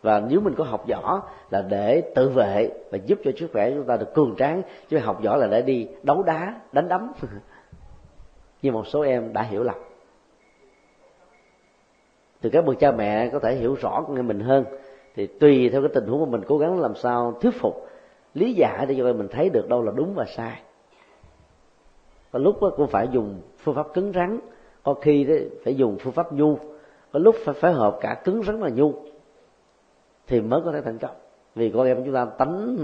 [0.01, 3.71] và nếu mình có học võ là để tự vệ và giúp cho sức khỏe
[3.71, 4.61] chúng ta được cường tráng.
[4.89, 7.11] Chứ học võ là để đi đấu đá, đánh đấm.
[8.61, 9.75] Như một số em đã hiểu lầm.
[12.41, 14.65] Từ các bậc cha mẹ có thể hiểu rõ con em mình hơn,
[15.15, 17.87] thì tùy theo cái tình huống của mình cố gắng làm sao thuyết phục,
[18.33, 20.61] lý giải để cho mình thấy được đâu là đúng và sai.
[22.31, 24.39] Có lúc cũng phải dùng phương pháp cứng rắn.
[24.83, 26.57] Có khi đấy phải dùng phương pháp nhu.
[27.11, 28.93] Có lúc phải phối hợp cả cứng rắn và nhu
[30.29, 31.15] thì mới có thể thành công.
[31.55, 32.77] Vì con em chúng ta tánh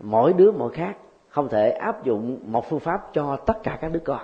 [0.00, 0.96] mỗi đứa mỗi khác,
[1.28, 4.20] không thể áp dụng một phương pháp cho tất cả các đứa con.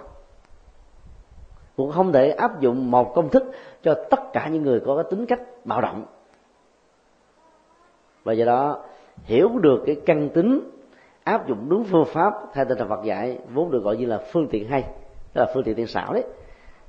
[1.77, 3.44] Cũng không thể áp dụng một công thức
[3.83, 6.05] cho tất cả những người có cái tính cách bạo động.
[8.25, 8.85] Và do đó,
[9.25, 10.70] hiểu được cái căn tính,
[11.25, 14.18] áp dụng đúng phương pháp theo tinh thần Phật dạy, vốn được gọi như là
[14.33, 14.83] phương tiện hay,
[15.33, 16.25] tức là phương tiện tiên xảo đấy,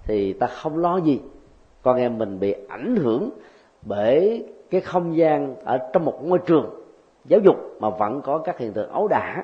[0.04, 1.22] thì ta không lo gì.
[1.82, 3.30] Con em mình bị ảnh hưởng
[3.82, 6.70] bởi cái không gian ở trong một ngôi trường
[7.26, 9.44] giáo dục mà vẫn có các hiện tượng ấu đả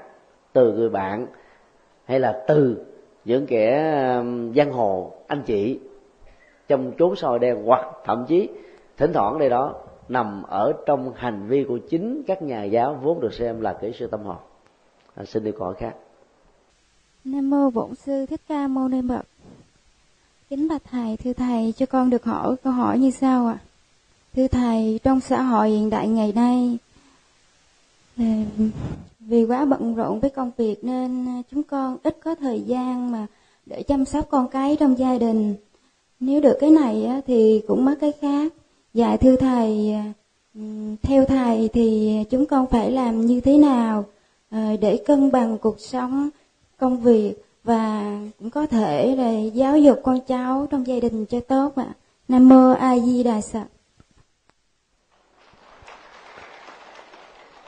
[0.53, 1.27] từ người bạn
[2.05, 2.85] hay là từ
[3.25, 3.71] những kẻ
[4.55, 5.79] giang hồ anh chị
[6.67, 8.49] trong chốn soi đen hoặc thậm chí
[8.97, 9.75] thỉnh thoảng đây đó
[10.09, 13.91] nằm ở trong hành vi của chính các nhà giáo vốn được xem là kỹ
[13.99, 14.37] sư tâm hồn
[15.15, 15.95] à, xin đi câu hỏi khác
[17.23, 19.25] Nam mô Bổn sư Thích Ca Mâu Ni Phật.
[20.49, 23.59] Kính bạch thầy, thưa thầy, cho con được hỏi câu hỏi như sau ạ.
[23.59, 23.70] À?
[24.35, 26.77] Thưa thầy, trong xã hội hiện đại ngày nay,
[29.19, 33.27] vì quá bận rộn với công việc nên chúng con ít có thời gian mà
[33.65, 35.55] để chăm sóc con cái trong gia đình.
[36.19, 38.53] Nếu được cái này thì cũng mất cái khác.
[38.93, 39.95] Dạ thưa thầy,
[41.01, 44.05] theo thầy thì chúng con phải làm như thế nào
[44.51, 46.29] ờ, để cân bằng cuộc sống,
[46.77, 51.39] công việc và cũng có thể là giáo dục con cháu trong gia đình cho
[51.39, 51.93] tốt ạ.
[52.27, 53.65] Nam mô A Di Đà Phật.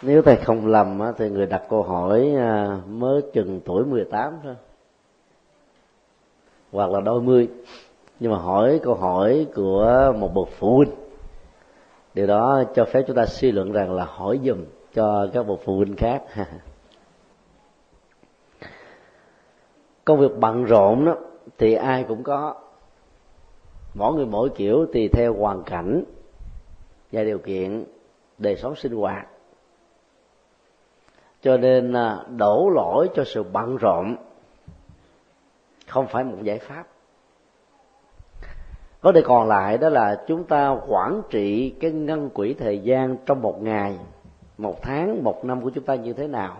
[0.05, 4.55] Nếu thầy không lầm thì người đặt câu hỏi à, mới chừng tuổi 18 thôi.
[6.71, 7.49] Hoặc là đôi mươi.
[8.19, 10.91] Nhưng mà hỏi câu hỏi của một bậc phụ huynh.
[12.13, 15.59] Điều đó cho phép chúng ta suy luận rằng là hỏi dùm cho các bậc
[15.65, 16.23] phụ huynh khác.
[20.05, 21.15] công việc bận rộn đó,
[21.57, 22.55] thì ai cũng có
[23.93, 26.03] mỗi người mỗi kiểu tùy theo hoàn cảnh
[27.11, 27.85] và điều kiện
[28.37, 29.27] đời sống sinh hoạt
[31.43, 34.15] cho nên à, đổ lỗi cho sự bận rộn
[35.87, 36.83] không phải một giải pháp.
[39.01, 43.17] Vấn đề còn lại đó là chúng ta quản trị cái ngân quỹ thời gian
[43.25, 43.97] trong một ngày,
[44.57, 46.57] một tháng, một năm của chúng ta như thế nào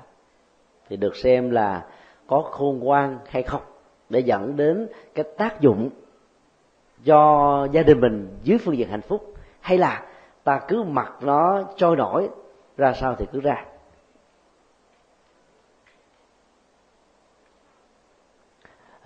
[0.89, 1.85] thì được xem là
[2.27, 3.61] có khôn ngoan hay không
[4.09, 5.89] để dẫn đến cái tác dụng
[7.05, 10.05] cho gia đình mình dưới phương diện hạnh phúc, hay là
[10.43, 12.29] ta cứ mặc nó trôi nổi,
[12.77, 13.65] ra sao thì cứ ra.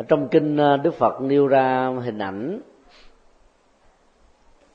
[0.04, 2.62] Trong kinh ờ, đức phật nêu ra hình ảnh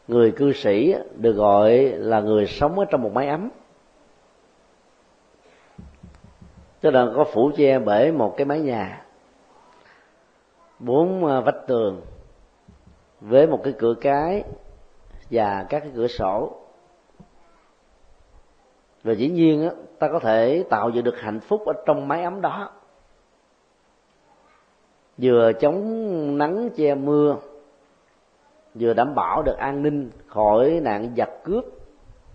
[0.09, 3.51] người cư sĩ được gọi là người sống ở trong một mái ấm.
[6.81, 9.05] Tức là có phủ che bởi một cái mái nhà
[10.79, 12.01] bốn ờ, vách tường
[13.21, 14.45] với một cái cửa cái
[15.31, 16.57] và các cái cửa sổ.
[19.03, 22.23] Và dĩ nhiên á, ta có thể tạo dựng được hạnh phúc ở trong mái
[22.23, 22.71] ấm đó
[25.19, 27.37] vừa chống nắng che mưa,
[28.75, 31.65] vừa đảm bảo được an ninh khỏi nạn giặc cướp,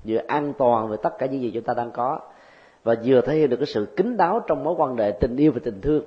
[0.05, 2.19] vừa an toàn về tất cả những gì chúng ta đang có,
[2.83, 5.51] và vừa thể hiện được cái sự kính đáo trong mối quan hệ tình yêu
[5.51, 6.03] và tình thương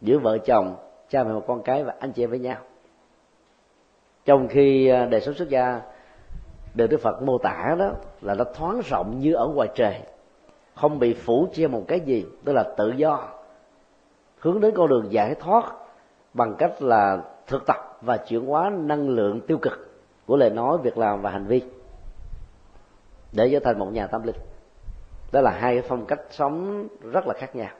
[0.00, 0.76] giữa vợ chồng,
[1.08, 2.56] cha mẹ và con cái và anh chị em với nhau.
[4.24, 5.80] Trong khi à, đời sống xuất gia
[6.74, 7.90] được đức phật mô tả đó
[8.20, 10.00] là nó thoáng rộng như ở ngoài trời,
[10.74, 13.28] không bị phủ che một cái gì, tức là tự do,
[14.38, 15.64] hướng đến con đường giải thoát
[16.34, 19.94] bằng cách là thực tập và chuyển hóa năng lượng tiêu cực
[20.26, 21.62] của lời nói, việc làm và hành vi
[23.32, 24.36] để trở thành một nhà tâm linh.
[25.32, 27.70] Đó là hai cái phong cách sống rất là khác nhau.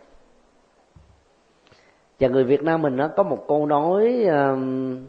[2.20, 5.06] Và người việt nam mình nó có một câu nói um,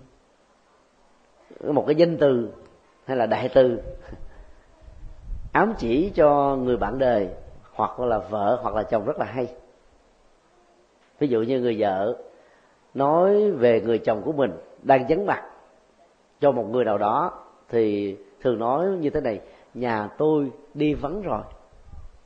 [1.64, 2.50] một cái danh từ
[3.06, 3.82] hay là đại từ
[5.54, 7.30] ám chỉ cho người bạn đời
[7.74, 9.48] hoặc là vợ hoặc là chồng rất là hay.
[11.20, 12.18] Ví dụ như người vợ
[12.96, 14.52] nói về người chồng của mình
[14.84, 15.44] đang vắng mặt
[16.40, 17.32] cho một người nào đó,
[17.70, 19.40] thì thường nói như thế này,
[19.74, 21.42] nhà tôi đi vắng rồi.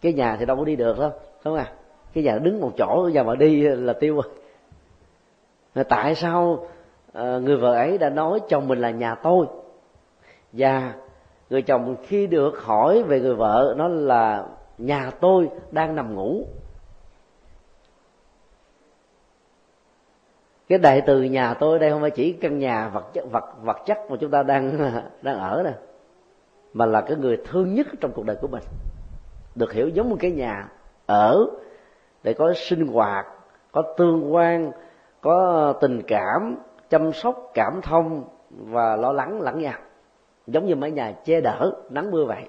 [0.02, 1.12] Cái nhà thì đâu có đi được đâu
[1.44, 1.74] không à
[2.14, 4.34] cái nhà đứng một chỗ giờ mà đi là tiêu rồi.
[5.76, 6.68] Mà tại sao
[7.14, 9.46] ờ, người vợ ấy đã nói chồng mình là nhà tôi?
[10.54, 10.94] Và
[11.50, 14.46] người chồng khi được hỏi về người vợ, nó là,
[14.78, 16.46] nhà tôi đang nằm ngủ.
[20.70, 23.78] Cái đại từ nhà tôi đây không phải chỉ căn nhà vật chất, vật vật
[23.86, 25.74] chất mà chúng ta đang đang ở nè,
[26.74, 28.64] mà là cái người thương nhất trong cuộc đời của mình.
[29.56, 30.68] Được hiểu giống một cái nhà
[31.06, 31.46] ở
[32.24, 33.26] để có sinh hoạt,
[33.72, 34.72] có tương quan,
[35.22, 36.58] có tình cảm,
[36.90, 39.80] chăm sóc, cảm thông và lo lắng lẫn nhau
[40.52, 42.44] giống như mấy nhà che đỡ, nắng mưa vậy.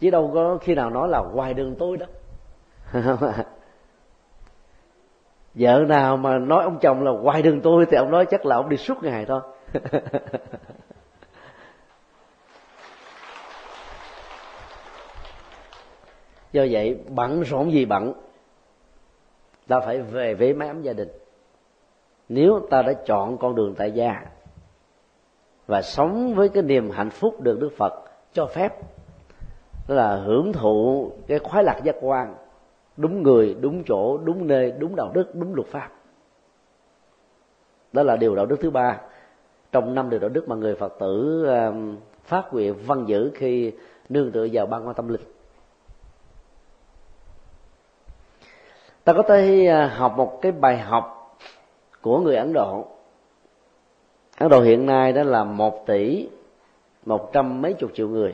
[0.00, 2.06] Chứ đâu có khi nào nói là hoài đường tôi đó.
[5.58, 8.56] vợ nào mà nói ông chồng là hoài đường tôi thì ông nói chắc là
[8.56, 9.40] ông đi suốt ngày thôi.
[16.52, 18.12] Do vậy bận rộn gì bận
[19.68, 21.08] ta phải về với mái ấm gia đình.
[22.28, 24.22] Nếu ta đã chọn con đường tại gia
[25.66, 27.92] và sống với cái niềm hạnh phúc được đức phật
[28.32, 28.72] cho phép,
[29.88, 32.34] đó là hưởng thụ cái khoái lạc giác quan
[32.98, 35.90] đúng người, đúng chỗ, đúng nơi, đúng đạo đức, đúng luật pháp.
[37.92, 39.00] Đó là điều đạo đức thứ ba.
[39.72, 43.72] Trong năm điều đạo đức mà người phật tử um, phát nguyện văn giữ khi
[44.08, 45.20] nương tựa vào ban quan tâm linh.
[49.04, 51.38] Ta có thể à, học một cái bài học
[52.02, 52.86] của người ấn độ.
[54.38, 56.28] Ấn độ hiện nay đó là một tỷ
[57.06, 58.32] một trăm mấy chục triệu người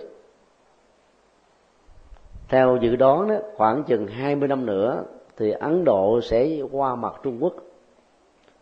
[2.49, 5.05] theo dự đoán đó, khoảng chừng 20 năm nữa
[5.37, 7.55] thì Ấn Độ sẽ qua mặt Trung Quốc.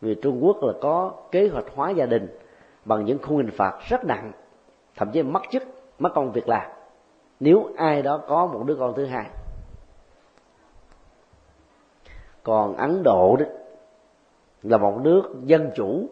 [0.00, 2.38] Vì Trung Quốc là có kế hoạch hóa gia đình
[2.84, 4.32] bằng những khung hình phạt rất nặng,
[4.96, 5.62] thậm chí mất chức,
[5.98, 6.70] mất công việc làm,
[7.40, 9.26] nếu ai đó có một đứa con thứ hai.
[12.42, 13.46] Còn ấn độ đó
[14.62, 16.06] là một nước dân chủ,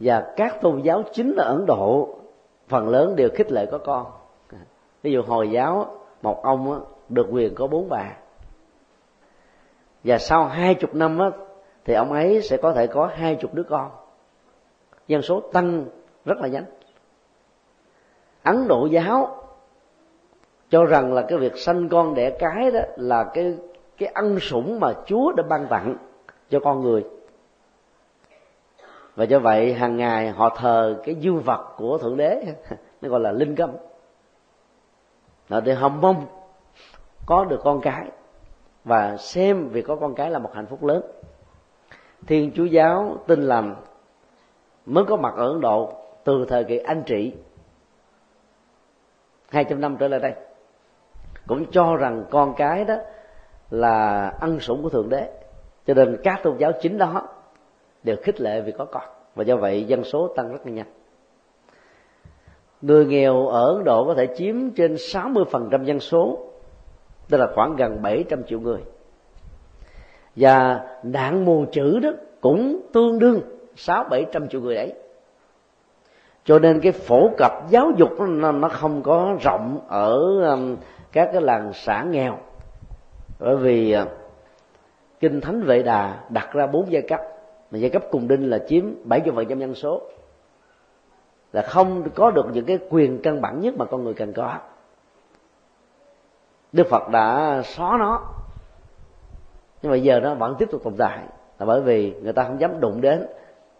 [0.00, 2.08] và các tôn giáo chính ở ấn độ
[2.68, 4.06] phần lớn đều khích lệ có con
[5.06, 8.12] ví dụ hồi giáo một ông được quyền có bốn bà.
[10.04, 11.30] Và sau hai chục năm á,
[11.84, 13.90] thì ông ấy sẽ có thể có hai chục đứa con.
[15.08, 15.84] Dân số tăng
[16.24, 16.64] rất là nhanh.
[18.42, 19.42] Ấn độ giáo
[20.70, 23.54] cho rằng là cái việc sanh con đẻ cái đó là cái
[23.98, 25.96] cái ân sủng mà chúa đã ban tặng
[26.50, 27.04] cho con người.
[29.16, 32.42] Và do vậy hàng ngày họ thờ cái dương vật của thượng đế
[33.02, 33.70] nó gọi là linh câm
[35.48, 36.26] rồi thì hồng mong
[37.26, 38.08] có được con cái,
[38.84, 41.02] và xem việc có con cái là một hạnh phúc lớn.
[42.26, 43.76] Thiên chúa giáo tin lành
[44.86, 45.92] mới có mặt ở ấn độ
[46.24, 47.34] từ thời kỳ anh trị.
[49.50, 50.34] Hai trăm năm trở lại đây,
[51.46, 52.94] cũng cho rằng con cái đó
[53.70, 55.32] là ân sủng của thượng đế.
[55.86, 57.28] Cho nên các tôn giáo chính đó
[58.02, 59.02] đều khích lệ vì có con.
[59.34, 60.86] Và do vậy dân số tăng rất là nhanh
[62.82, 66.38] người nghèo ở Ấn Độ có thể chiếm trên 60% dân số
[67.28, 68.80] tức là khoảng gần 700 triệu người.
[70.36, 72.10] Và nạn mù chữ đó
[72.40, 73.40] cũng tương đương
[73.76, 74.92] sáu bảy trăm triệu người đấy.
[76.44, 80.18] Cho nên cái phổ cập giáo dục nó, nó không có rộng ở
[80.50, 80.76] um,
[81.12, 82.38] các cái làng xã nghèo.
[83.38, 84.06] Bởi vì à,
[85.20, 87.20] kinh thánh vệ đà đặt ra bốn giai cấp.
[87.70, 90.02] Mà giai cấp cùng đinh là chiếm bảy phần trăm dân số
[91.56, 94.54] là không có được những cái quyền căn bản nhất mà con người cần có.
[96.72, 98.22] Đức phật đã xóa nó.
[99.82, 101.18] Nhưng mà giờ nó vẫn tiếp tục tồn tại
[101.58, 103.26] là bởi vì người ta không dám đụng đến,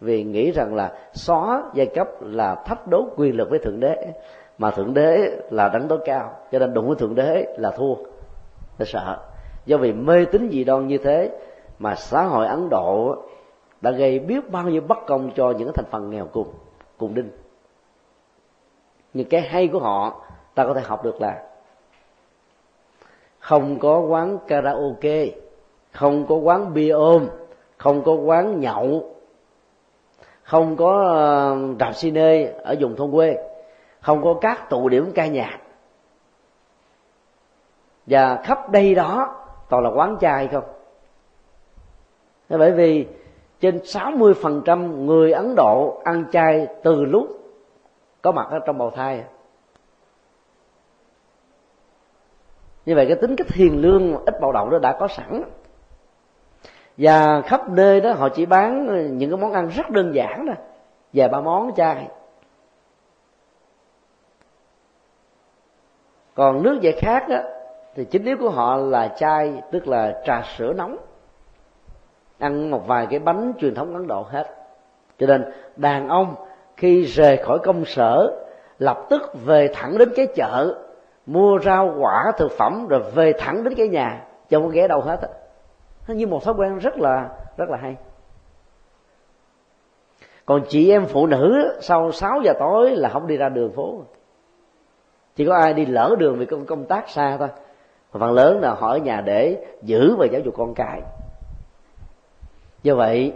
[0.00, 4.12] vì nghĩ rằng là xóa giai cấp là thách đố quyền lực với thượng đế,
[4.58, 7.94] mà thượng đế là đánh tối cao, cho nên đụng với thượng đế là thua,
[8.78, 9.18] là sợ.
[9.66, 11.38] Do vì mê tín dị đoan như thế
[11.78, 13.16] mà xã hội ấn độ
[13.80, 16.48] đã gây biết bao nhiêu bất công cho những thành phần nghèo cùng
[16.98, 17.30] cùng đinh
[19.16, 20.22] nhưng cái hay của họ,
[20.54, 21.42] ta có thể học được là
[23.38, 25.26] không có quán karaoke,
[25.92, 27.28] không có quán bia ôm,
[27.76, 29.14] không có quán nhậu,
[30.42, 33.36] không có ờ, rạp cine ở vùng thôn quê,
[34.00, 35.58] không có các tụ điểm ca nhạc.
[38.06, 39.34] Và khắp đây đó,
[39.68, 40.64] toàn là quán chai không.
[42.48, 43.06] Thế bởi vì
[43.60, 47.45] trên 60% người Ấn Độ ăn chay từ lúc
[48.26, 49.24] có mặt ở trong bào thai.
[52.86, 55.42] Như vậy cái tính cách hiền lương ít bạo động đó đã có sẵn.
[56.96, 58.86] Và khắp nơi đó họ chỉ bán
[59.18, 60.56] những cái món ăn rất đơn giản thôi.
[61.12, 62.08] Vài ba món chai
[66.34, 67.38] còn nước giải khác đó,
[67.94, 70.96] thì chính yếu của họ là chai tức là trà sữa nóng.
[72.38, 74.46] Ăn một vài cái bánh truyền thống ấn độ hết.
[75.18, 76.45] Cho nên đàn ông
[76.76, 78.36] khi rời khỏi công sở,
[78.78, 80.74] lập tức về thẳng đến cái chợ,
[81.26, 84.24] mua rau quả thực phẩm rồi về thẳng đến cái nhà.
[84.50, 85.28] Chẳng có ghé đâu hết á.
[86.08, 87.96] Nó như một thói quen rất là rất là hay.
[90.46, 94.02] Còn chị em phụ nữ, sau 6 giờ tối là không đi ra đường phố.
[95.36, 97.48] Chỉ có ai đi lỡ đường vì công công tác xa thôi.
[98.12, 101.00] Phần lớn là họ ở nhà để giữ và giáo dục con cái.
[102.82, 103.32] Do vậy,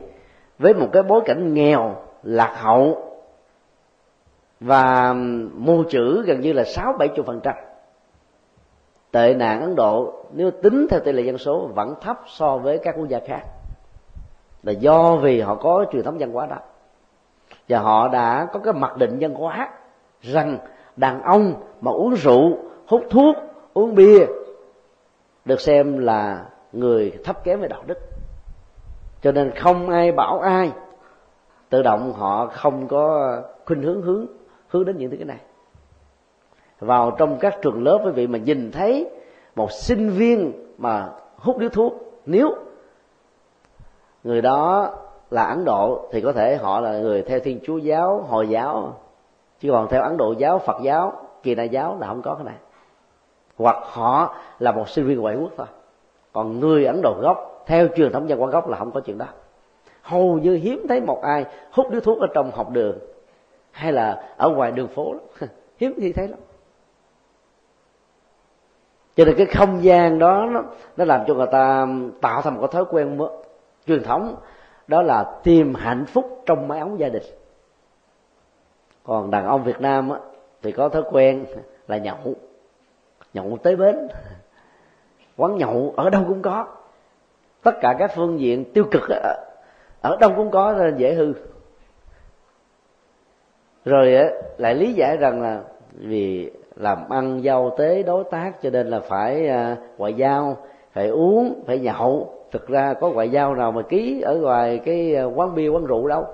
[0.58, 3.09] với một cái bối cảnh nghèo, lạc hậu
[4.60, 5.14] và
[5.54, 7.54] mù chữ gần như là sáu bảy chục phần trăm.
[9.10, 12.78] Tệ nạn ấn độ, nếu tính theo tỷ lệ dân số, vẫn thấp so với
[12.78, 13.42] các quốc gia khác.
[14.62, 16.56] Là do vì họ có truyền thống văn hóa đó.
[17.68, 19.70] Và họ đã có cái mặc định văn hóa
[20.20, 20.58] rằng
[20.96, 23.36] đàn ông mà uống rượu, hút thuốc,
[23.74, 24.26] uống bia
[25.44, 27.98] được xem là người thấp kém về đạo đức.
[29.22, 30.72] Cho nên không ai bảo ai
[31.70, 33.36] tự động họ không có
[33.66, 34.26] khuynh hướng hướng
[34.70, 35.40] hướng đến những thứ cái này.
[36.80, 39.10] Vào trong các trường lớp quý vị mà nhìn thấy
[39.56, 42.54] một sinh viên mà hút điếu thuốc, nếu
[44.24, 44.92] người đó
[45.30, 48.94] là ấn độ thì có thể họ là người theo thiên chúa giáo, hồi giáo.
[49.60, 51.12] Chứ còn theo ấn độ giáo, phật giáo,
[51.42, 52.56] kỳ đại giáo là không có cái này.
[53.56, 55.66] Hoặc họ là một sinh viên ngoại quốc thôi.
[56.32, 59.18] Còn người ấn độ gốc, theo truyền thống văn hóa gốc là không có chuyện
[59.18, 59.26] đó.
[60.02, 62.98] Hầu như hiếm thấy một ai hút điếu thuốc ở trong học đường
[63.70, 65.50] hay là ở ngoài đường phố lắm.
[65.78, 66.38] hiếm khi thấy lắm.
[69.16, 70.62] Cho nên cái không gian đó nó,
[70.96, 71.86] nó làm cho người ta
[72.20, 73.28] tạo thành một cái thói quen mới,
[73.86, 74.36] truyền thống.
[74.86, 77.22] Đó là tìm hạnh phúc trong mái ống gia đình.
[79.04, 80.18] Còn đàn ông việt nam á,
[80.62, 81.44] thì có thói quen
[81.88, 82.34] là nhậu.
[83.34, 84.08] Nhậu tới bến.
[85.36, 86.66] Quán nhậu ở đâu cũng có.
[87.62, 89.02] Tất cả các phương diện tiêu cực
[90.02, 91.32] ở đâu cũng có nên dễ hư
[93.84, 94.16] rồi
[94.58, 95.60] lại lý giải rằng là
[95.92, 100.56] vì làm ăn, giao tế, đối tác cho nên là phải à, ngoại giao,
[100.92, 102.34] phải uống, phải nhậu.
[102.52, 105.84] Thực ra có ngoại giao nào mà ký ở ngoài cái à, quán bia, quán
[105.84, 106.24] rượu đâu.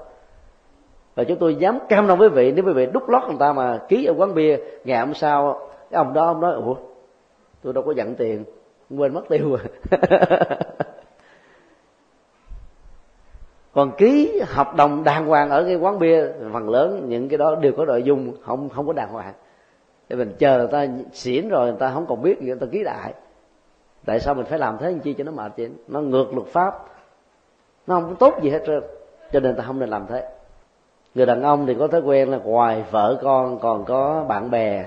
[1.14, 3.52] Và chúng tôi dám cam đoan với vị, nếu quý vị đúc lót người ta
[3.52, 6.74] mà ký ở quán bia, ngày hôm sau, cái ông đó, ông nói, ủa,
[7.62, 8.44] tôi đâu có nhận tiền,
[8.98, 9.60] quên mất tiêu rồi.
[13.76, 17.54] còn ký hợp đồng đàng hoàng ở cái quán bia, phần lớn những cái đó
[17.54, 19.32] đều có nội dung, không không có đàng hoàng.
[20.08, 22.66] Để mình chờ người ta xỉn rồi người ta không còn biết gì, người ta
[22.72, 23.14] ký đại
[24.04, 24.90] tại sao mình phải làm thế?
[24.90, 25.70] Làm chi cho nó mệt vậy?
[25.88, 26.74] Nó ngược luật pháp.
[27.86, 28.82] Nó không tốt gì hết trơn,
[29.32, 30.28] cho nên ta không nên làm thế.
[31.14, 34.84] Người đàn ông thì có thói quen là ngoài vợ con, còn có bạn bè,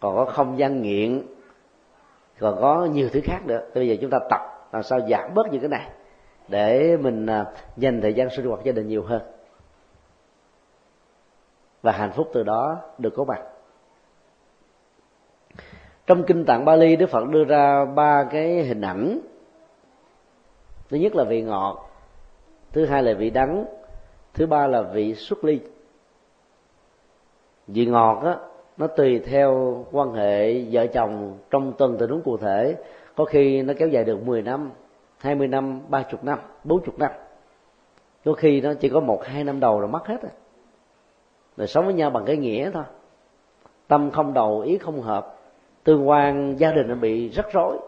[0.00, 1.22] còn có không gian nghiện,
[2.40, 3.60] còn có nhiều thứ khác nữa.
[3.74, 4.40] Bây giờ chúng ta tập
[4.72, 5.88] làm sao giảm bớt những cái này
[6.52, 7.46] để mình à,
[7.76, 9.22] dành thời gian sinh hoạt gia đình nhiều hơn.
[11.82, 13.42] Và hạnh phúc từ đó được có mặt.
[16.06, 19.20] Trong kinh tạng Bali Đức Phật đưa ra ba cái hình ảnh.
[20.88, 21.90] Thứ nhất là vị ngọt,
[22.72, 23.64] thứ hai là vị đắng,
[24.34, 25.60] thứ ba là vị xuất ly.
[27.66, 28.36] Vị ngọt á,
[28.76, 32.76] nó tùy theo quan hệ vợ chồng trong từng tình huống cụ thể.
[33.16, 34.70] Có khi nó kéo dài được 10 năm.
[35.22, 37.10] 20 năm 30 năm 40 năm.
[38.24, 40.32] Đôi khi nó chỉ có một, hai năm đầu rồi mất hết rồi.
[41.56, 42.84] Rồi sống với nhau bằng cái nghĩa thôi.
[43.88, 45.38] Tâm không đầu, ý không hợp.
[45.84, 47.78] Tương quan gia đình nó bị rắc rối.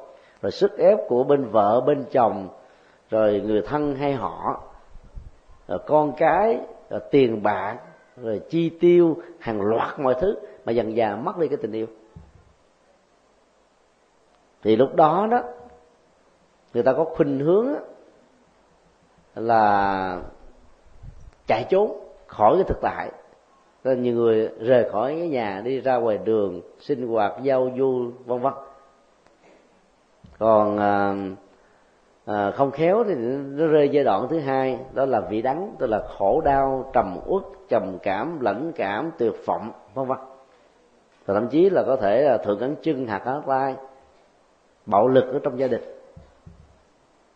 [0.43, 2.49] Rồi sức ép của bên vợ, bên chồng,
[3.11, 4.63] rồi người thân hay họ,
[5.69, 6.61] rồi con cái,
[6.91, 7.79] rồi tiền bạc,
[8.17, 11.87] rồi chi tiêu, hàng loạt mọi thứ mà dần dà mất đi cái tình yêu.
[14.63, 15.43] Thì lúc đó đó
[16.75, 17.69] người ta có khuynh hướng
[19.35, 20.21] là
[21.47, 23.11] chạy trốn khỏi cái thực tại.
[23.85, 28.11] Nên nhiều người rời khỏi cái nhà đi ra ngoài đường sinh hoạt giao du
[28.25, 28.53] vân vân.
[30.39, 31.15] Còn à,
[32.25, 35.87] à, không khéo thì nó rơi giai đoạn thứ hai đó là vị đắng tức
[35.87, 40.19] là khổ đau trầm uất trầm cảm lãnh cảm tuyệt vọng vân vân.
[41.27, 43.75] Và thậm chí là có thể là thượng cắn chân hạt áo tay
[44.87, 45.94] bạo lực ở trong gia đình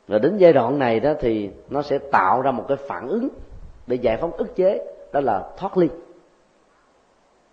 [0.08, 3.28] và đến giai đoạn này đó thì nó sẽ tạo ra một cái phản ứng
[3.86, 5.88] để giải phóng ức chế, đó là thoát ly.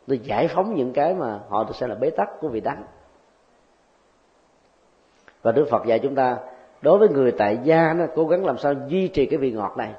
[0.07, 2.83] Để giải phóng những cái mà họ được xem là bế tắc của vị đắng
[5.41, 6.37] và đức phật dạy chúng ta,
[6.81, 9.73] đối với người tại gia nó cố gắng làm sao duy trì cái vị ngọt
[9.77, 9.93] này.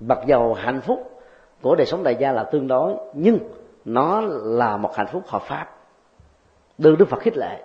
[0.00, 1.20] Mặc dầu hạnh phúc
[1.62, 3.38] của đời sống đại gia là tương đối, nhưng
[3.84, 5.66] nó là một hạnh phúc hợp pháp.
[6.78, 7.62] Được đức phật khích lệ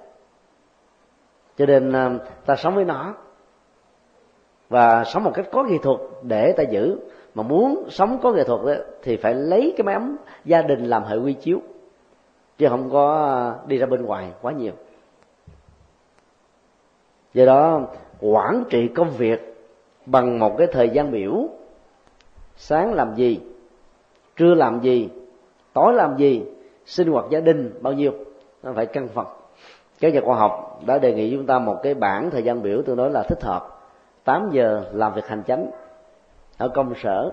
[1.58, 3.14] cho nên ờ, ta sống với nó.
[4.70, 6.99] Và sống một cách có nghệ thuật để ta giữ.
[7.36, 10.86] Mà muốn sống có nghệ thuật đó, thì phải lấy cái máy ấm gia đình
[10.86, 11.62] làm hệ quy chiếu.
[12.58, 14.74] Chứ không có ờ, đi ra bên ngoài quá nhiều.
[17.34, 17.82] Do đó
[18.22, 19.55] quản trị công việc
[20.05, 21.49] bằng một cái thời gian biểu.
[22.55, 23.39] Sáng làm gì
[24.36, 25.10] trưa làm gì
[25.74, 26.43] tối làm gì
[26.86, 28.12] sinh hoạt gia đình bao nhiêu
[28.64, 29.26] nó phải căn phần
[29.99, 32.81] các nhà khoa học đã đề nghị chúng ta một cái bảng thời gian biểu
[32.85, 33.67] tương đối là thích hợp.
[34.23, 35.71] 8 giờ làm việc hành chánh
[36.57, 37.31] ở công sở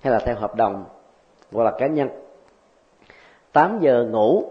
[0.00, 0.84] hay là theo hợp đồng
[1.52, 2.08] hoặc là cá nhân.
[3.52, 4.44] 8 giờ ngủ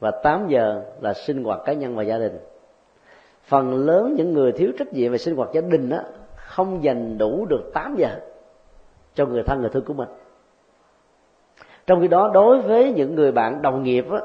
[0.00, 2.38] và 8 giờ là sinh hoạt cá nhân và gia đình.
[3.42, 6.02] Phần lớn những người thiếu trách nhiệm về sinh hoạt gia đình á
[6.36, 8.08] không dành đủ được 8 giờ
[9.14, 10.08] cho người thân người thương của mình.
[11.86, 14.18] Trong khi đó đối với những người bạn đồng nghiệp á,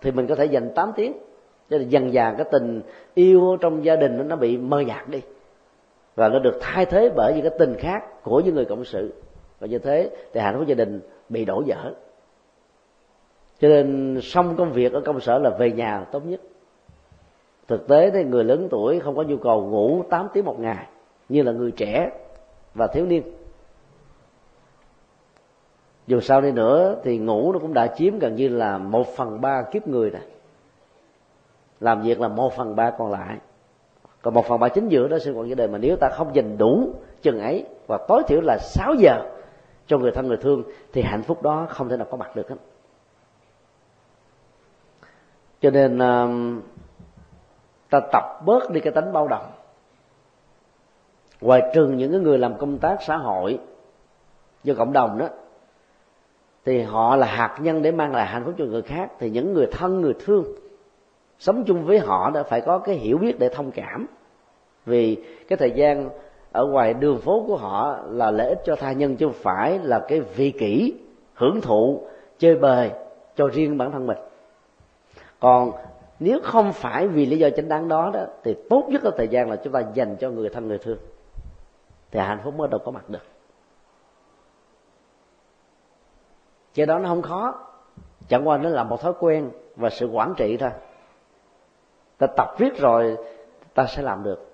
[0.00, 1.12] thì mình có thể dành 8 tiếng.
[1.70, 2.82] Cho nên dần dà cái tình
[3.14, 5.22] yêu trong gia đình nó bị mơ nhạt đi.
[6.14, 9.12] Và nó được thay thế bởi những cái tình khác của những người cộng sự.
[9.60, 11.92] Và như thế thì hạnh phúc gia đình bị đổ vỡ
[13.60, 16.40] cho nên xong công việc ở công sở là về nhà là tốt nhất.
[17.68, 20.86] Thực tế thì người lớn tuổi không có nhu cầu ngủ 8 tiếng một ngày
[21.28, 22.10] như là người trẻ
[22.74, 23.22] và thiếu niên
[26.06, 29.40] dù sao đi nữa thì ngủ nó cũng đã chiếm gần như là một phần
[29.40, 30.22] ba kiếp người này
[31.80, 33.38] làm việc là một phần ba còn lại.
[34.22, 36.34] Còn một phần ba chính giữa đó sinh hoạt gia đình mà nếu ta không
[36.34, 39.22] dành đủ chừng ấy và tối thiểu là 6 giờ
[39.86, 42.48] cho người thân người thương, thì hạnh phúc đó không thể nào có mặt được
[42.48, 42.56] hết.
[45.60, 46.62] Cho nên um,
[47.90, 49.46] ta tập bớt đi cái tính bao đồng.
[51.40, 53.58] Ngoài trừ những cái người làm công tác xã hội
[54.64, 55.28] cho cộng đồng đó
[56.66, 59.10] thì họ là hạt nhân để mang lại hạnh phúc cho người khác.
[59.18, 60.44] Thì những người thân, người thương,
[61.38, 64.06] sống chung với họ đã phải có cái hiểu biết để thông cảm.
[64.86, 65.16] Vì
[65.48, 66.08] cái thời gian
[66.52, 69.78] ở ngoài đường phố của họ là lợi ích cho tha nhân, chứ không phải
[69.78, 70.94] là cái vị kỷ,
[71.34, 72.00] hưởng thụ,
[72.38, 72.90] chơi bời
[73.36, 74.18] cho riêng bản thân mình.
[75.40, 75.72] Còn
[76.20, 79.28] nếu không phải vì lý do chính đáng đó đó, thì tốt nhất là thời
[79.28, 80.98] gian là chúng ta dành cho người thân, người thương.
[82.10, 83.35] Thì hạnh phúc mới đâu có mặt được.
[86.76, 87.54] Cái đó nó không khó.
[88.28, 90.70] Chẳng qua nó là một thói quen và sự quản trị thôi.
[92.18, 93.16] Ta tập viết rồi,
[93.74, 94.52] ta sẽ làm được.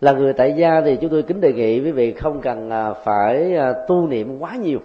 [0.00, 2.92] Là người tại gia thì chúng tôi kính đề nghị quý vị không cần à,
[2.92, 4.78] phải à, tu niệm quá nhiều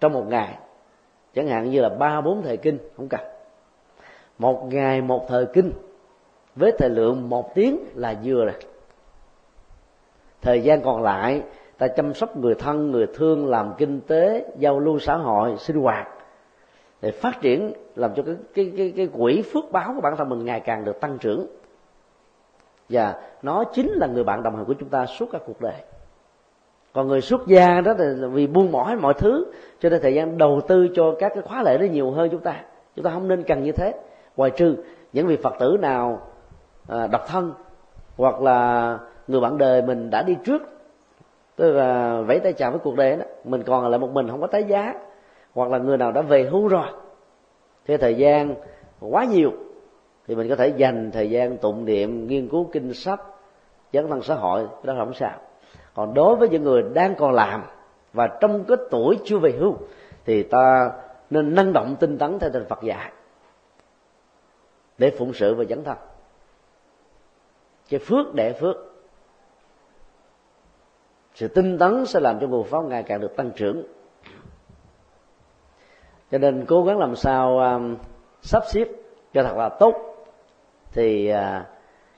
[0.00, 0.58] trong một ngày.
[1.34, 3.20] Chẳng hạn như là ba, bốn thời kinh, không cần.
[4.38, 5.72] Một ngày, một thời kinh,
[6.56, 8.54] với thời lượng một tiếng là vừa rồi.
[10.42, 11.42] Thời gian còn lại
[11.82, 15.76] ta chăm sóc người thân người thương làm kinh tế giao lưu xã hội sinh
[15.76, 16.08] hoạt.
[17.00, 20.28] Để phát triển làm cho cái cái cái cái quỹ phước báo của bản thân
[20.28, 21.46] mình ngày càng được tăng trưởng.
[22.88, 25.74] Và nó chính là người bạn đồng hành của chúng ta suốt cả cuộc đời.
[26.92, 30.38] Còn người xuất gia đó là vì buông bỏ mọi thứ cho nên thời gian
[30.38, 32.64] đầu tư cho các cái khóa lễ nó nhiều hơn chúng ta.
[32.96, 33.94] Chúng ta không nên cần như thế.
[34.36, 34.76] Ngoài trừ
[35.12, 36.20] những vị phật tử nào
[36.88, 37.52] à, độc thân
[38.16, 40.62] hoặc là người bạn đời mình đã đi trước
[41.56, 43.24] tức là vẫy tay chào với cuộc đời đó.
[43.44, 44.94] Mình còn lại một mình, không có tái giá.
[45.54, 46.86] Hoặc là người nào đã về hưu rồi.
[47.86, 48.54] Thế thời gian
[49.00, 49.52] quá nhiều.
[50.26, 53.20] Thì mình có thể dành thời gian, tụng niệm, nghiên cứu kinh sách
[53.92, 54.66] dấn thân xã hội.
[54.82, 55.32] Đó là không sao.
[55.94, 57.62] Còn đối với những người đang còn làm
[58.12, 59.74] và trong cái tuổi chưa về hưu,
[60.24, 60.90] thì ta
[61.30, 63.12] nên năng động tinh tấn theo tình Phật dạy.
[64.98, 65.96] Để phụng sự và dấn thân.
[67.88, 68.76] Cái phước để phước
[71.42, 73.82] sự tinh tấn sẽ làm cho nguồn pháp ngày càng được tăng trưởng.
[76.30, 77.96] Cho nên cố gắng làm sao um,
[78.42, 78.88] sắp xếp
[79.34, 79.94] cho thật là tốt
[80.92, 81.66] thì uh,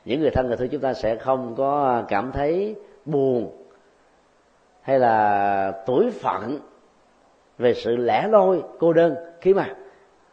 [0.05, 3.53] những người thân người thương chúng ta sẽ không có cảm thấy buồn
[4.81, 6.59] hay là tuổi phận
[7.59, 9.75] về sự lẻ loi cô đơn khi mà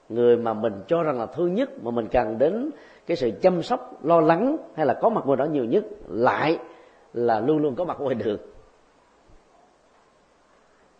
[0.09, 2.69] người mà mình cho rằng là thương nhất mà mình cần đến
[3.07, 6.59] cái sự chăm sóc lo lắng hay là có mặt ngoài đó nhiều nhất lại
[7.13, 8.37] là luôn luôn có mặt ngoài đường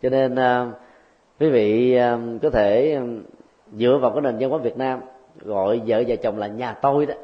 [0.02, 0.66] cho nên à,
[1.40, 3.02] quý vị à, có thể à,
[3.72, 5.00] dựa vào cái nền văn hóa Việt Nam
[5.40, 7.14] gọi vợ và chồng là nhà tôi đó.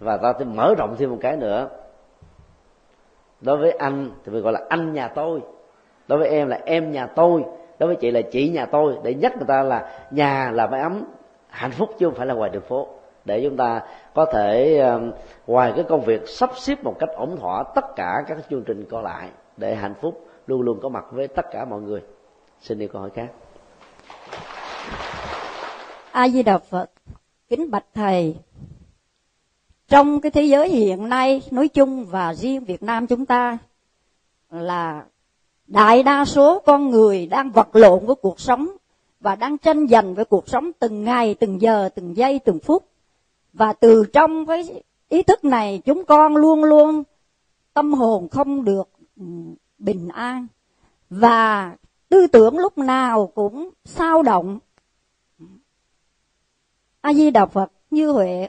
[0.00, 1.68] Và ta sẽ mở rộng thêm một cái nữa.
[3.40, 5.40] Đối với anh thì mình gọi là anh nhà tôi.
[6.08, 7.44] Đối với em là em nhà tôi.
[7.78, 8.94] Đối với chị là chị nhà tôi.
[9.02, 11.04] Để nhắc người ta là nhà là mái ấm,
[11.48, 12.88] hạnh phúc chứ không phải là ngoài đường phố.
[13.24, 13.82] Để chúng ta
[14.14, 14.84] có thể
[15.46, 18.84] ngoài cái công việc sắp xếp một cách ổn thỏa tất cả các chương trình
[18.90, 22.00] còn lại để hạnh phúc luôn luôn có mặt với tất cả mọi người
[22.60, 23.32] xin đi câu hỏi khác
[26.12, 26.90] a di đà phật
[27.48, 28.36] kính bạch thầy
[29.88, 33.58] trong cái thế giới hiện nay nói chung và riêng Việt Nam chúng ta
[34.50, 35.04] là
[35.66, 38.68] đại đa số con người đang vật lộn với cuộc sống
[39.20, 42.84] và đang tranh giành với cuộc sống từng ngày, từng giờ, từng giây, từng phút.
[43.52, 47.02] Và từ trong cái ý thức này chúng con luôn luôn
[47.74, 49.24] tâm hồn không được ừ,
[49.82, 50.46] bình an
[51.10, 51.76] và
[52.08, 54.58] tư tưởng lúc nào cũng sao động.
[57.00, 58.48] A Di Đà Phật như Huệ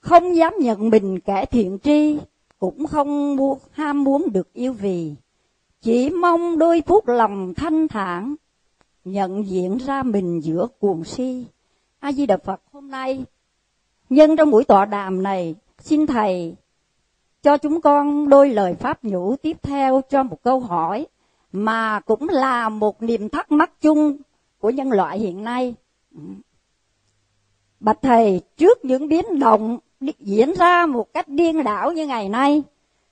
[0.00, 2.18] không dám nhận mình kẻ thiện tri,
[2.58, 5.14] cũng không muốn, ham muốn được yêu vì,
[5.80, 8.34] chỉ mong đôi phút lòng thanh thản,
[9.04, 11.46] nhận diện ra mình giữa cuồng si.
[11.98, 13.24] A Di Đà Phật hôm nay,
[14.10, 16.56] nhân trong buổi tọa đàm này, xin Thầy
[17.42, 21.06] cho chúng con đôi lời pháp nhũ tiếp theo cho một câu hỏi
[21.52, 24.16] mà cũng là một niềm thắc mắc chung
[24.58, 25.74] của nhân loại hiện nay.
[27.80, 29.78] Bạch Thầy, trước những biến động
[30.18, 32.62] diễn ra một cách điên đảo như ngày nay,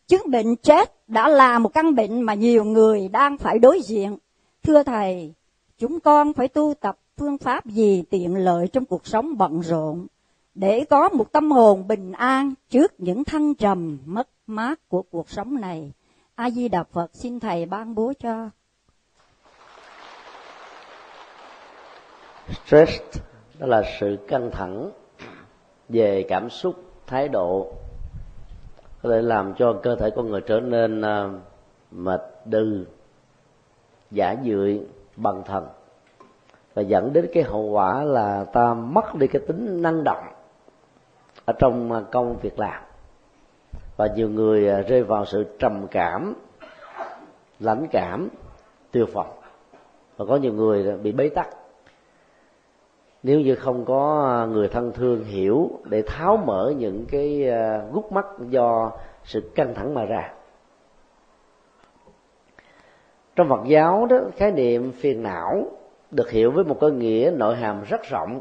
[0.06, 4.18] chứng bệnh chết đã là một căn bệnh mà nhiều người đang phải đối diện.
[4.62, 5.32] Thưa Thầy,
[5.78, 10.06] chúng con phải tu tập phương pháp gì tiện lợi trong cuộc sống bận rộn
[10.60, 15.30] để có một tâm hồn bình an trước những thăng trầm, mất mát của cuộc
[15.30, 15.92] sống này.
[16.34, 18.50] A Di Đà Phật xin thầy ban bố cho.
[22.66, 23.02] Stress,
[23.58, 24.90] đó là sự căng thẳng
[25.88, 26.74] về cảm xúc,
[27.06, 27.72] thái độ
[29.02, 31.28] có thể làm cho cơ thể con người trở nên à,
[31.90, 32.86] mệt đừ,
[34.10, 34.80] giả dưỡi
[35.16, 35.66] bằng thần
[36.74, 40.24] và dẫn đến cái hậu quả là ta mất đi cái tính năng động
[41.48, 42.82] ở trong à, công việc làm.
[43.96, 46.34] Và nhiều người à, rơi vào sự trầm cảm,
[47.60, 48.28] lãnh cảm,
[48.90, 49.30] tiêu phòng
[50.16, 51.48] và có nhiều người bị bế tắc.
[53.22, 58.12] Nếu như không có người thân thương hiểu để tháo mở những cái à, gút
[58.12, 58.92] mắt do
[59.24, 60.32] sự căng thẳng mà ra.
[63.36, 65.66] Trong Phật giáo đó, khái niệm phiền não
[66.10, 68.40] được hiểu với một cái nghĩa nội hàm rất rộng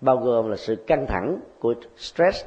[0.00, 2.44] bao gồm là sự căng thẳng của stress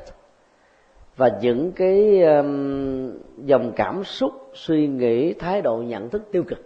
[1.17, 6.59] và những cái um, dòng cảm xúc suy nghĩ thái độ nhận thức tiêu cực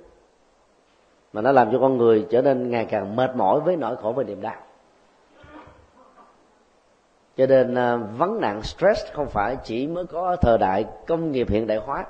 [1.33, 4.11] mà nó làm cho con người trở nên ngày càng mệt mỏi với nỗi khổ
[4.11, 4.55] và niềm đau.
[7.37, 11.49] Cho nên uh, vấn nạn stress không phải chỉ mới có thời đại công nghiệp
[11.49, 12.05] hiện đại hóa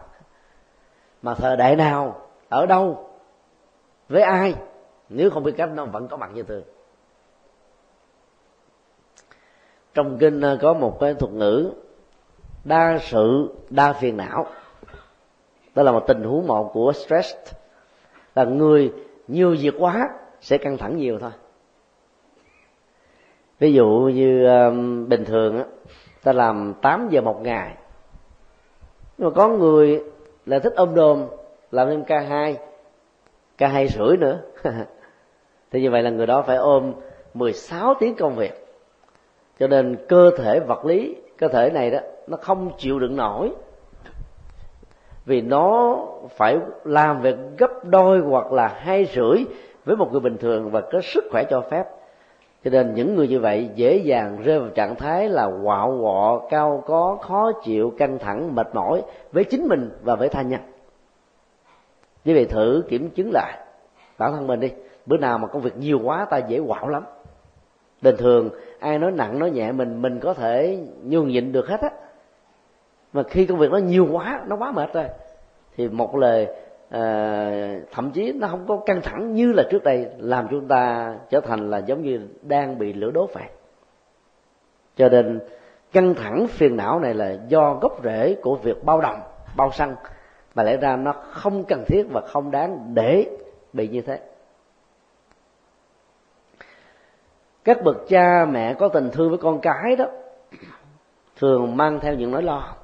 [1.22, 3.10] mà thời đại nào ở đâu
[4.10, 4.54] với ai
[5.10, 6.64] nếu không biết cách nó vẫn có mặt như thường.
[9.94, 11.72] Trong kinh ờ, có một cái thuật ngữ
[12.64, 14.46] đa sự đa phiền não.
[15.76, 17.36] Đó là một tình huống một của stress.
[18.36, 18.94] Là người
[19.28, 20.10] nhiều việc quá
[20.42, 21.32] sẽ căng thẳng nhiều thôi.
[23.60, 25.66] Ví dụ như um, bình thường á
[26.24, 27.76] ta làm 8 giờ một ngày.
[29.18, 30.04] Nhưng mà có người
[30.46, 31.28] là thích ôm đồm
[31.72, 32.58] làm thêm ca hai
[33.58, 34.40] ca hai rưỡi nữa.
[35.72, 36.94] Thì như vậy là người đó phải ôm
[37.34, 38.63] 16 tiếng công việc
[39.60, 43.52] cho nên cơ thể vật lý, cơ thể này đó, nó không chịu đựng nổi.
[45.26, 45.98] Vì nó
[46.36, 49.46] phải làm việc gấp đôi hoặc là hai rưỡi
[49.86, 51.84] với một người bình thường và có sức khỏe cho phép.
[52.64, 56.42] Cho nên những người như vậy dễ dàng rơi vào trạng thái là quạo quọ,
[56.50, 59.02] cao có, khó chịu, căng thẳng, mệt mỏi
[59.32, 60.62] với chính mình và với tha nhân.
[62.26, 63.58] Như vậy thử kiểm chứng lại.
[64.18, 64.72] Bản thân mình đi,
[65.06, 67.04] bữa nào mà công việc nhiều quá, ta dễ quạo lắm
[68.04, 68.50] bình thường
[68.80, 71.90] ai nói nặng nói nhẹ mình mình có thể nhường nhịn được hết á.
[73.14, 75.06] Mà khi công việc nó nhiều quá nó quá mệt rồi
[75.76, 77.52] thì một lời à, ờ,
[77.92, 81.40] thậm chí nó không có căng thẳng như là trước đây làm chúng ta trở
[81.40, 83.44] thành là giống như đang bị lửa đốt vậy.
[84.96, 85.40] Cho nên
[85.92, 89.20] căng thẳng phiền não này là do gốc rễ của việc bao đồng
[89.58, 89.96] bao xăng
[90.56, 93.26] mà lẽ ra nó không cần thiết và không đáng để
[93.74, 94.20] bị như thế.
[97.64, 100.06] Các bậc cha mẹ có tình thương với con cái đó
[101.36, 102.76] thường mang theo những nỗi lo.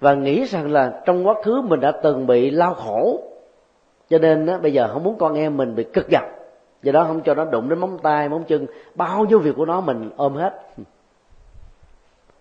[0.00, 3.22] Và nghĩ rằng là trong quá khứ mình đã từng bị lao khổ
[4.08, 6.24] cho nên đó, bây giờ không muốn con em mình bị cực gặp.
[6.82, 9.66] Do đó không cho nó đụng đến móng tay móng chân bao nhiêu việc của
[9.66, 10.60] nó mình ôm hết.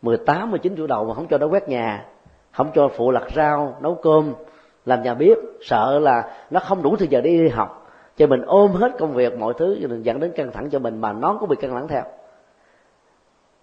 [0.02, 2.06] 18, 19 tuổi đầu mà không cho nó quét nhà
[2.52, 4.34] không cho phụ lặt rau nấu cơm
[4.86, 7.83] làm nhà bếp sợ là nó không đủ thời giờ đi học
[8.18, 10.80] cho mình ôm hết công việc mọi thứ cho nên dẫn đến căng thẳng cho
[10.80, 12.04] mình mà nó cũng bị căng thẳng theo.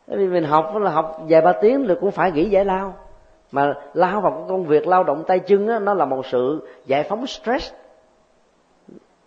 [0.07, 2.95] Bởi vì mình học là học vài ba tiếng rồi cũng phải nghỉ giải lao.
[3.53, 7.03] Mà lao vào công việc lao động tay chân á, nó là một sự giải
[7.03, 7.73] phóng stress.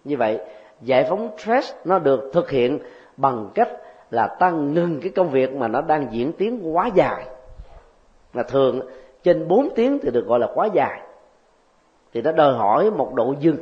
[0.03, 0.39] Như vậy
[0.81, 2.79] giải phóng stress nó được thực hiện
[3.17, 3.69] bằng cách
[4.11, 7.25] là ta ngừng cái công việc mà nó đang diễn tiến quá dài.
[8.33, 8.79] Là thường
[9.23, 11.01] trên 4 tiếng thì được gọi là quá dài.
[12.13, 13.57] Thì nó đòi hỏi một độ dừng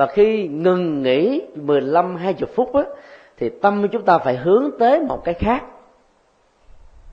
[0.00, 2.82] và khi ngừng nghỉ 15 20 phút á,
[3.36, 5.64] thì tâm của chúng ta phải hướng tới một cái khác.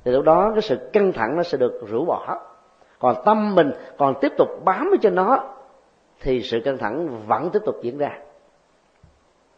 [0.03, 2.39] Thì lúc đó cái sự căng thẳng nó sẽ được rũ bỏ.
[2.99, 5.43] Còn tâm mình còn tiếp tục bám cho nó
[6.21, 8.19] thì sự căng thẳng vẫn tiếp tục diễn ra.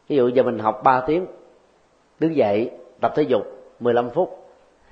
[0.08, 1.26] Ví dụ giờ mình học 3 tiếng
[2.20, 2.72] đứng dậy
[3.02, 3.44] tập thể dục
[3.80, 4.50] 15 phút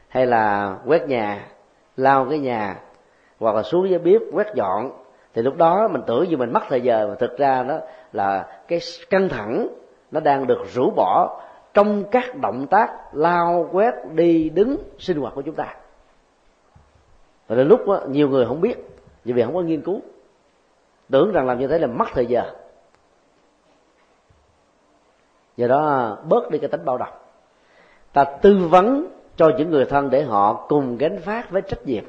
[0.08, 1.48] hay là quét nhà
[1.96, 2.80] lau cái nhà
[3.40, 4.92] hoặc là xuống dưới bếp quét dọn
[5.38, 7.80] thì lúc đó mình tưởng như mình mất thời giờ mà thực ra đó
[8.14, 8.80] là cái
[9.10, 9.68] căng thẳng
[10.12, 11.42] nó đang được rũ bỏ
[11.74, 15.76] trong các động tác lao quét đi đứng sinh hoạt của chúng ta.
[17.48, 18.76] Và đến lúc đó, nhiều người không biết
[19.24, 20.02] vì vì không có nghiên cứu.
[21.10, 22.52] Tưởng rằng làm như thế là mất thời giờ.
[25.58, 27.14] Do đó bớt đi cái tính bao đồng,
[28.14, 32.04] ta tư vấn cho những người thân để họ cùng gánh phát với trách nhiệm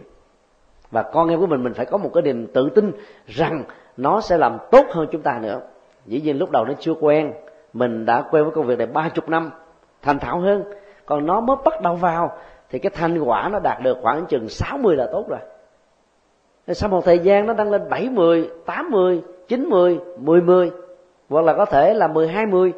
[0.91, 2.93] và con em của mình mình phải có một cái niềm tự tin
[3.27, 3.65] rằng
[3.97, 5.61] nó sẽ làm tốt hơn chúng ta nữa.
[6.07, 7.33] Dĩ nhiên lúc đầu nó chưa quen
[7.73, 9.51] mình đã quen với công việc này ba chục năm
[10.03, 10.65] thành thạo hơn.
[11.07, 12.33] Còn nó mới bắt đầu vào
[12.71, 15.39] thì cái thành quả nó đạt được khoảng chừng 60 là tốt rồi.
[16.69, 20.71] Sau một thời gian nó tăng lên 70, 80, 90, 10 10
[21.29, 22.73] hoặc là có thể là 10 20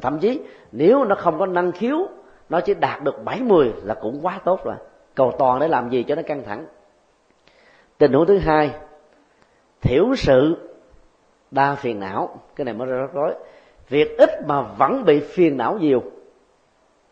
[0.00, 0.40] thậm chí
[0.72, 1.98] nếu nó không có năng khiếu
[2.48, 4.74] nó chỉ đạt được 70 là cũng quá tốt rồi.
[5.14, 6.66] Cầu toàn để làm gì cho nó căng thẳng
[7.98, 8.74] tình huống thứ hai,
[9.80, 10.56] thiểu sự,
[11.50, 12.40] đa phiền não.
[12.56, 13.34] Cái này mới ra rất rối.
[13.88, 16.02] Việc ít mà vẫn bị phiền não nhiều,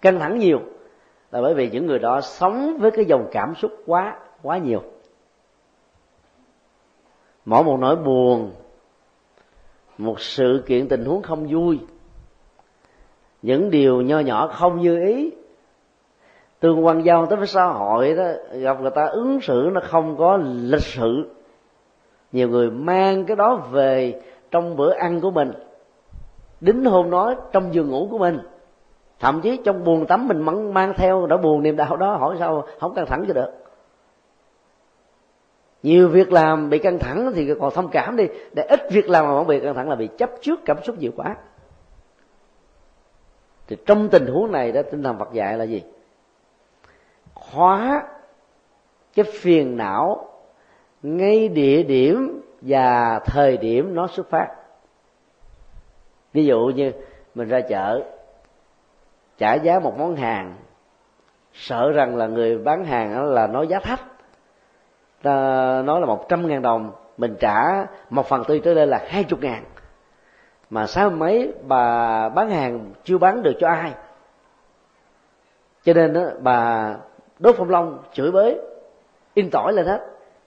[0.01, 0.61] căng thẳng nhiều,
[1.31, 4.83] là bởi vì những người đó sống với cái dòng cảm xúc quá quá nhiều.
[7.45, 8.53] Mỗi một nỗi buồn,
[9.99, 11.79] một sự kiện tình huống không vui,
[13.43, 15.31] những điều nho nhỏ không như ý
[16.65, 20.17] tương quan giao tới với xã hội đó, gặp người ta ứng xử nó không
[20.17, 21.31] có lịch sự.
[22.33, 25.53] Nhiều người mang cái đó về trong bữa ăn của mình.
[26.61, 28.39] Đính hôn nói trong giường ngủ của mình.
[29.21, 32.37] Thậm chí trong buồn tắm mình mẫn mang theo đã buồn niềm đau đó, hỏi
[32.39, 33.51] sao không căng thẳng cho được.
[35.83, 38.25] Nhiều việc làm bị căng thẳng thì còn thông cảm đi.
[38.53, 40.99] Để ít việc làm mà không bị căng thẳng là bị chấp trước cảm xúc
[40.99, 41.37] nhiều quá.
[43.67, 45.83] Thì trong tình huống này đó, tinh thần Phật dạy là gì?
[47.53, 48.03] Hóa
[49.15, 50.29] cái phiền não
[51.03, 54.49] ngay địa điểm và thời điểm nó xuất phát.
[56.33, 56.93] Ví dụ như
[57.35, 58.03] mình ra chợ
[59.39, 60.57] trả giá một món hàng
[61.53, 63.99] sợ rằng là người bán hàng là nói giá thấp
[65.23, 65.33] ta
[65.85, 69.25] nói là một trăm ngàn đồng mình trả một phần tư trở lên là hai
[69.25, 69.65] chục ngàn.
[70.71, 73.93] Mà sao mấy bà bán hàng chưa bán được cho ai?
[75.83, 76.91] Cho nên đó, bà
[77.39, 78.61] đốt phong long chửi bới.
[79.35, 80.01] In tỏi lên hết.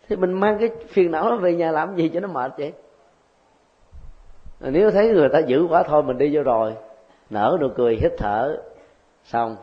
[0.07, 2.73] Thì mình mang cái phiền não đó về nhà làm gì cho nó mệt vậy?
[4.59, 6.75] Nếu thấy người ta giữ quá thôi mình đi vô rồi.
[7.29, 8.61] Nở nụ cười hít thở.
[9.23, 9.55] Xong.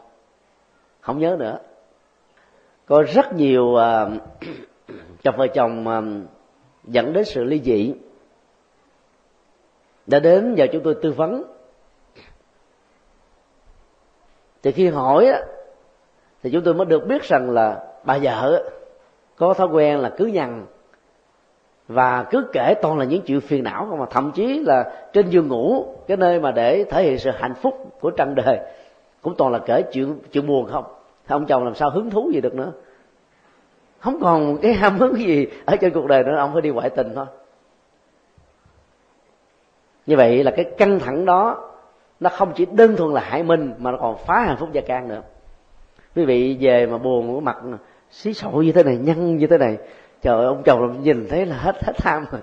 [1.00, 1.58] Không nhớ nữa.
[2.86, 4.12] Có rất nhiều uh,
[5.22, 6.30] cặp vợ chồng uh,
[6.84, 7.94] dẫn đến sự ly dị.
[10.06, 11.42] Đã đến giờ chúng tôi tư vấn.
[14.62, 15.40] Thì khi hỏi á,
[16.44, 18.70] thì chúng tôi mới được biết rằng là bà vợ
[19.36, 20.66] có thói quen là cứ nhằn
[21.88, 25.28] và cứ kể toàn là những chuyện phiền não không mà thậm chí là trên
[25.28, 28.58] giường ngủ, cái nơi mà để thể hiện sự hạnh phúc của trần đời,
[29.22, 30.84] cũng toàn là kể chuyện chuyện buồn không?
[31.28, 32.72] Ông chồng làm sao hứng thú gì được nữa?
[33.98, 36.90] Không còn cái ham hứng gì ở trên cuộc đời nữa, ông phải đi ngoại
[36.90, 37.26] tình thôi.
[40.06, 41.70] Như vậy là cái căng thẳng đó,
[42.20, 44.80] nó không chỉ đơn thuần là hại mình mà nó còn phá hạnh phúc gia
[44.80, 45.22] can nữa
[46.16, 47.78] quý vị về mà buồn cái mặt
[48.10, 49.78] xí sội như thế này nhăn như thế này
[50.22, 52.40] trời ơi ông chồng nhìn thấy là hết hết tham rồi.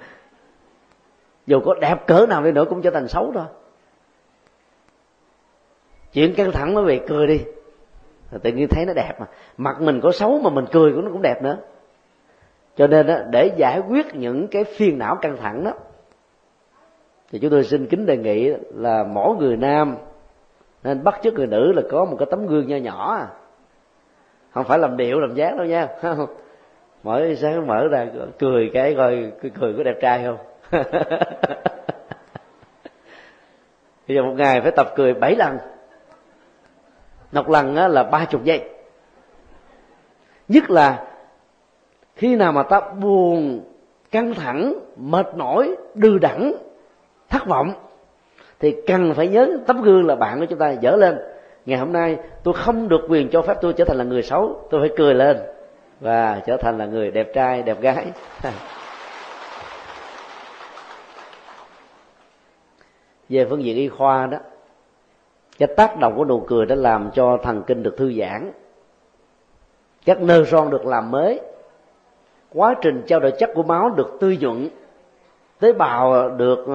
[1.48, 3.46] Dù có đẹp cỡ nào đi nữa cũng trở thành xấu thôi
[6.14, 7.40] chuyện căng thẳng nó về cười đi.
[8.32, 9.26] Rồi tự nhiên thấy nó đẹp mà.
[9.58, 11.58] Mặt mình có xấu mà mình cười của nó cũng đẹp nữa.
[12.76, 15.74] Cho nên đó, để giải quyết những cái phiền não căng thẳng đó
[17.32, 19.96] thì chúng tôi xin kính đề nghị là mỗi người nam
[20.84, 23.41] nên bắt chước người nữ là có một cái tấm gương nho nhỏ nhỏ
[24.54, 25.88] không phải làm điệu, làm dáng đâu nha.
[27.04, 28.08] Mỗi sáng, mở ra,
[28.40, 30.38] cười cái coi, cười có đẹp trai không?
[34.08, 35.58] Bây giờ một ngày phải tập cười bảy lần.
[37.32, 38.70] Một lần là ba chục giây.
[40.48, 41.08] Nhất là
[42.16, 43.64] khi nào mà ta buồn,
[44.12, 46.54] căng thẳng, mệt mỏi đư đẳng
[47.30, 47.74] thất vọng,
[48.60, 51.18] thì cần phải nhớ tấm gương là bạn của chúng ta, dở lên
[51.66, 54.68] ngày hôm nay, tôi không được quyền cho phép tôi trở thành là người xấu.
[54.70, 55.38] Tôi phải cười lên
[56.00, 58.06] và trở thành là người đẹp trai, đẹp gái.
[63.30, 64.38] Về phương diện y khoa đó,
[65.58, 68.52] cái tác động của nụ cười đã làm cho thần kinh được thư giãn.
[70.06, 71.40] Các nơ ron được làm mới.
[72.54, 74.70] Quá trình trao đổi chất của máu được tươi nhuận
[75.60, 76.66] tế bào được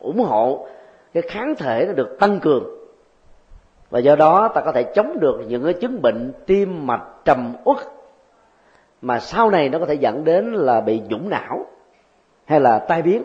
[0.00, 0.66] ủng hộ.
[1.14, 2.75] Cái kháng thể nó được tăng cường
[3.90, 7.52] và do đó ta có thể chống được những cái chứng bệnh tim mạch trầm
[7.64, 7.78] uất
[9.02, 11.66] mà sau này nó có thể dẫn đến là bị dũng não
[12.44, 13.22] hay là tai biến.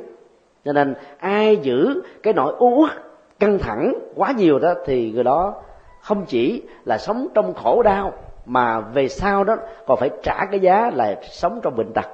[0.66, 2.92] Cho nên ai giữ cái nỗi u uất,
[3.40, 5.62] căng thẳng quá nhiều đó thì người đó
[6.02, 8.14] không chỉ là sống trong khổ đau
[8.46, 9.56] mà về sau đó
[9.88, 12.06] còn phải trả cái giá là sống trong bệnh tật.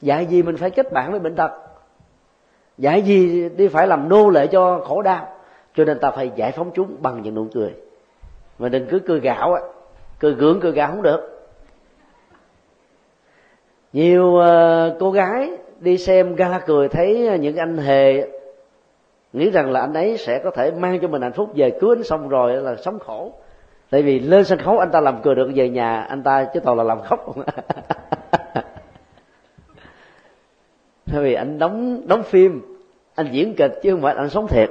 [0.00, 1.50] Dạy gì mình phải kết bạn với bệnh tật?
[2.78, 5.33] Dạy gì đi phải làm nô lệ cho khổ đau?
[5.74, 7.74] Cho nên ta phải giải phóng chúng bằng những nụ cười.
[8.58, 9.60] Mà đừng cứ cười gạo á.
[10.20, 11.48] Cười gượng cười gạo không được.
[13.92, 15.50] Nhiều uh, cô gái
[15.80, 18.28] đi xem gala cười thấy những anh hề
[19.32, 21.90] nghĩ rằng là anh ấy sẽ có thể mang cho mình hạnh phúc về cưới
[21.96, 23.32] anh xong rồi là sống khổ.
[23.90, 26.60] Tại vì lên sân khấu anh ta làm cười được về nhà anh ta chứ
[26.60, 27.34] toàn là làm khóc
[31.12, 32.78] tại vì anh đóng đóng phim
[33.14, 34.70] anh diễn kịch chứ không phải anh sống thiệt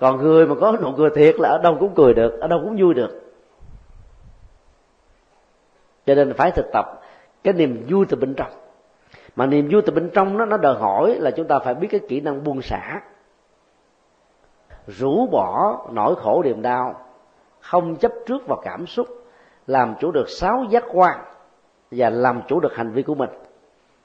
[0.00, 2.60] còn người mà có nụ cười thiệt là ở đâu cũng cười được ở đâu
[2.64, 3.20] cũng vui được.
[6.06, 7.00] Cho nên phải thực tập
[7.44, 8.50] cái niềm vui từ bên trong.
[9.36, 11.88] Mà niềm vui từ bên trong nó nó đòi hỏi là chúng ta phải biết
[11.90, 13.00] cái kỹ năng buông xả.
[14.86, 17.00] Rũ bỏ nỗi khổ niềm đau,
[17.60, 19.08] không chấp trước vào cảm xúc,
[19.66, 21.18] làm chủ được sáu giác quan
[21.90, 23.30] và làm chủ được hành vi của mình,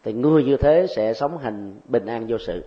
[0.03, 2.63] thì người như thế sẽ sống hành bình an vô sự.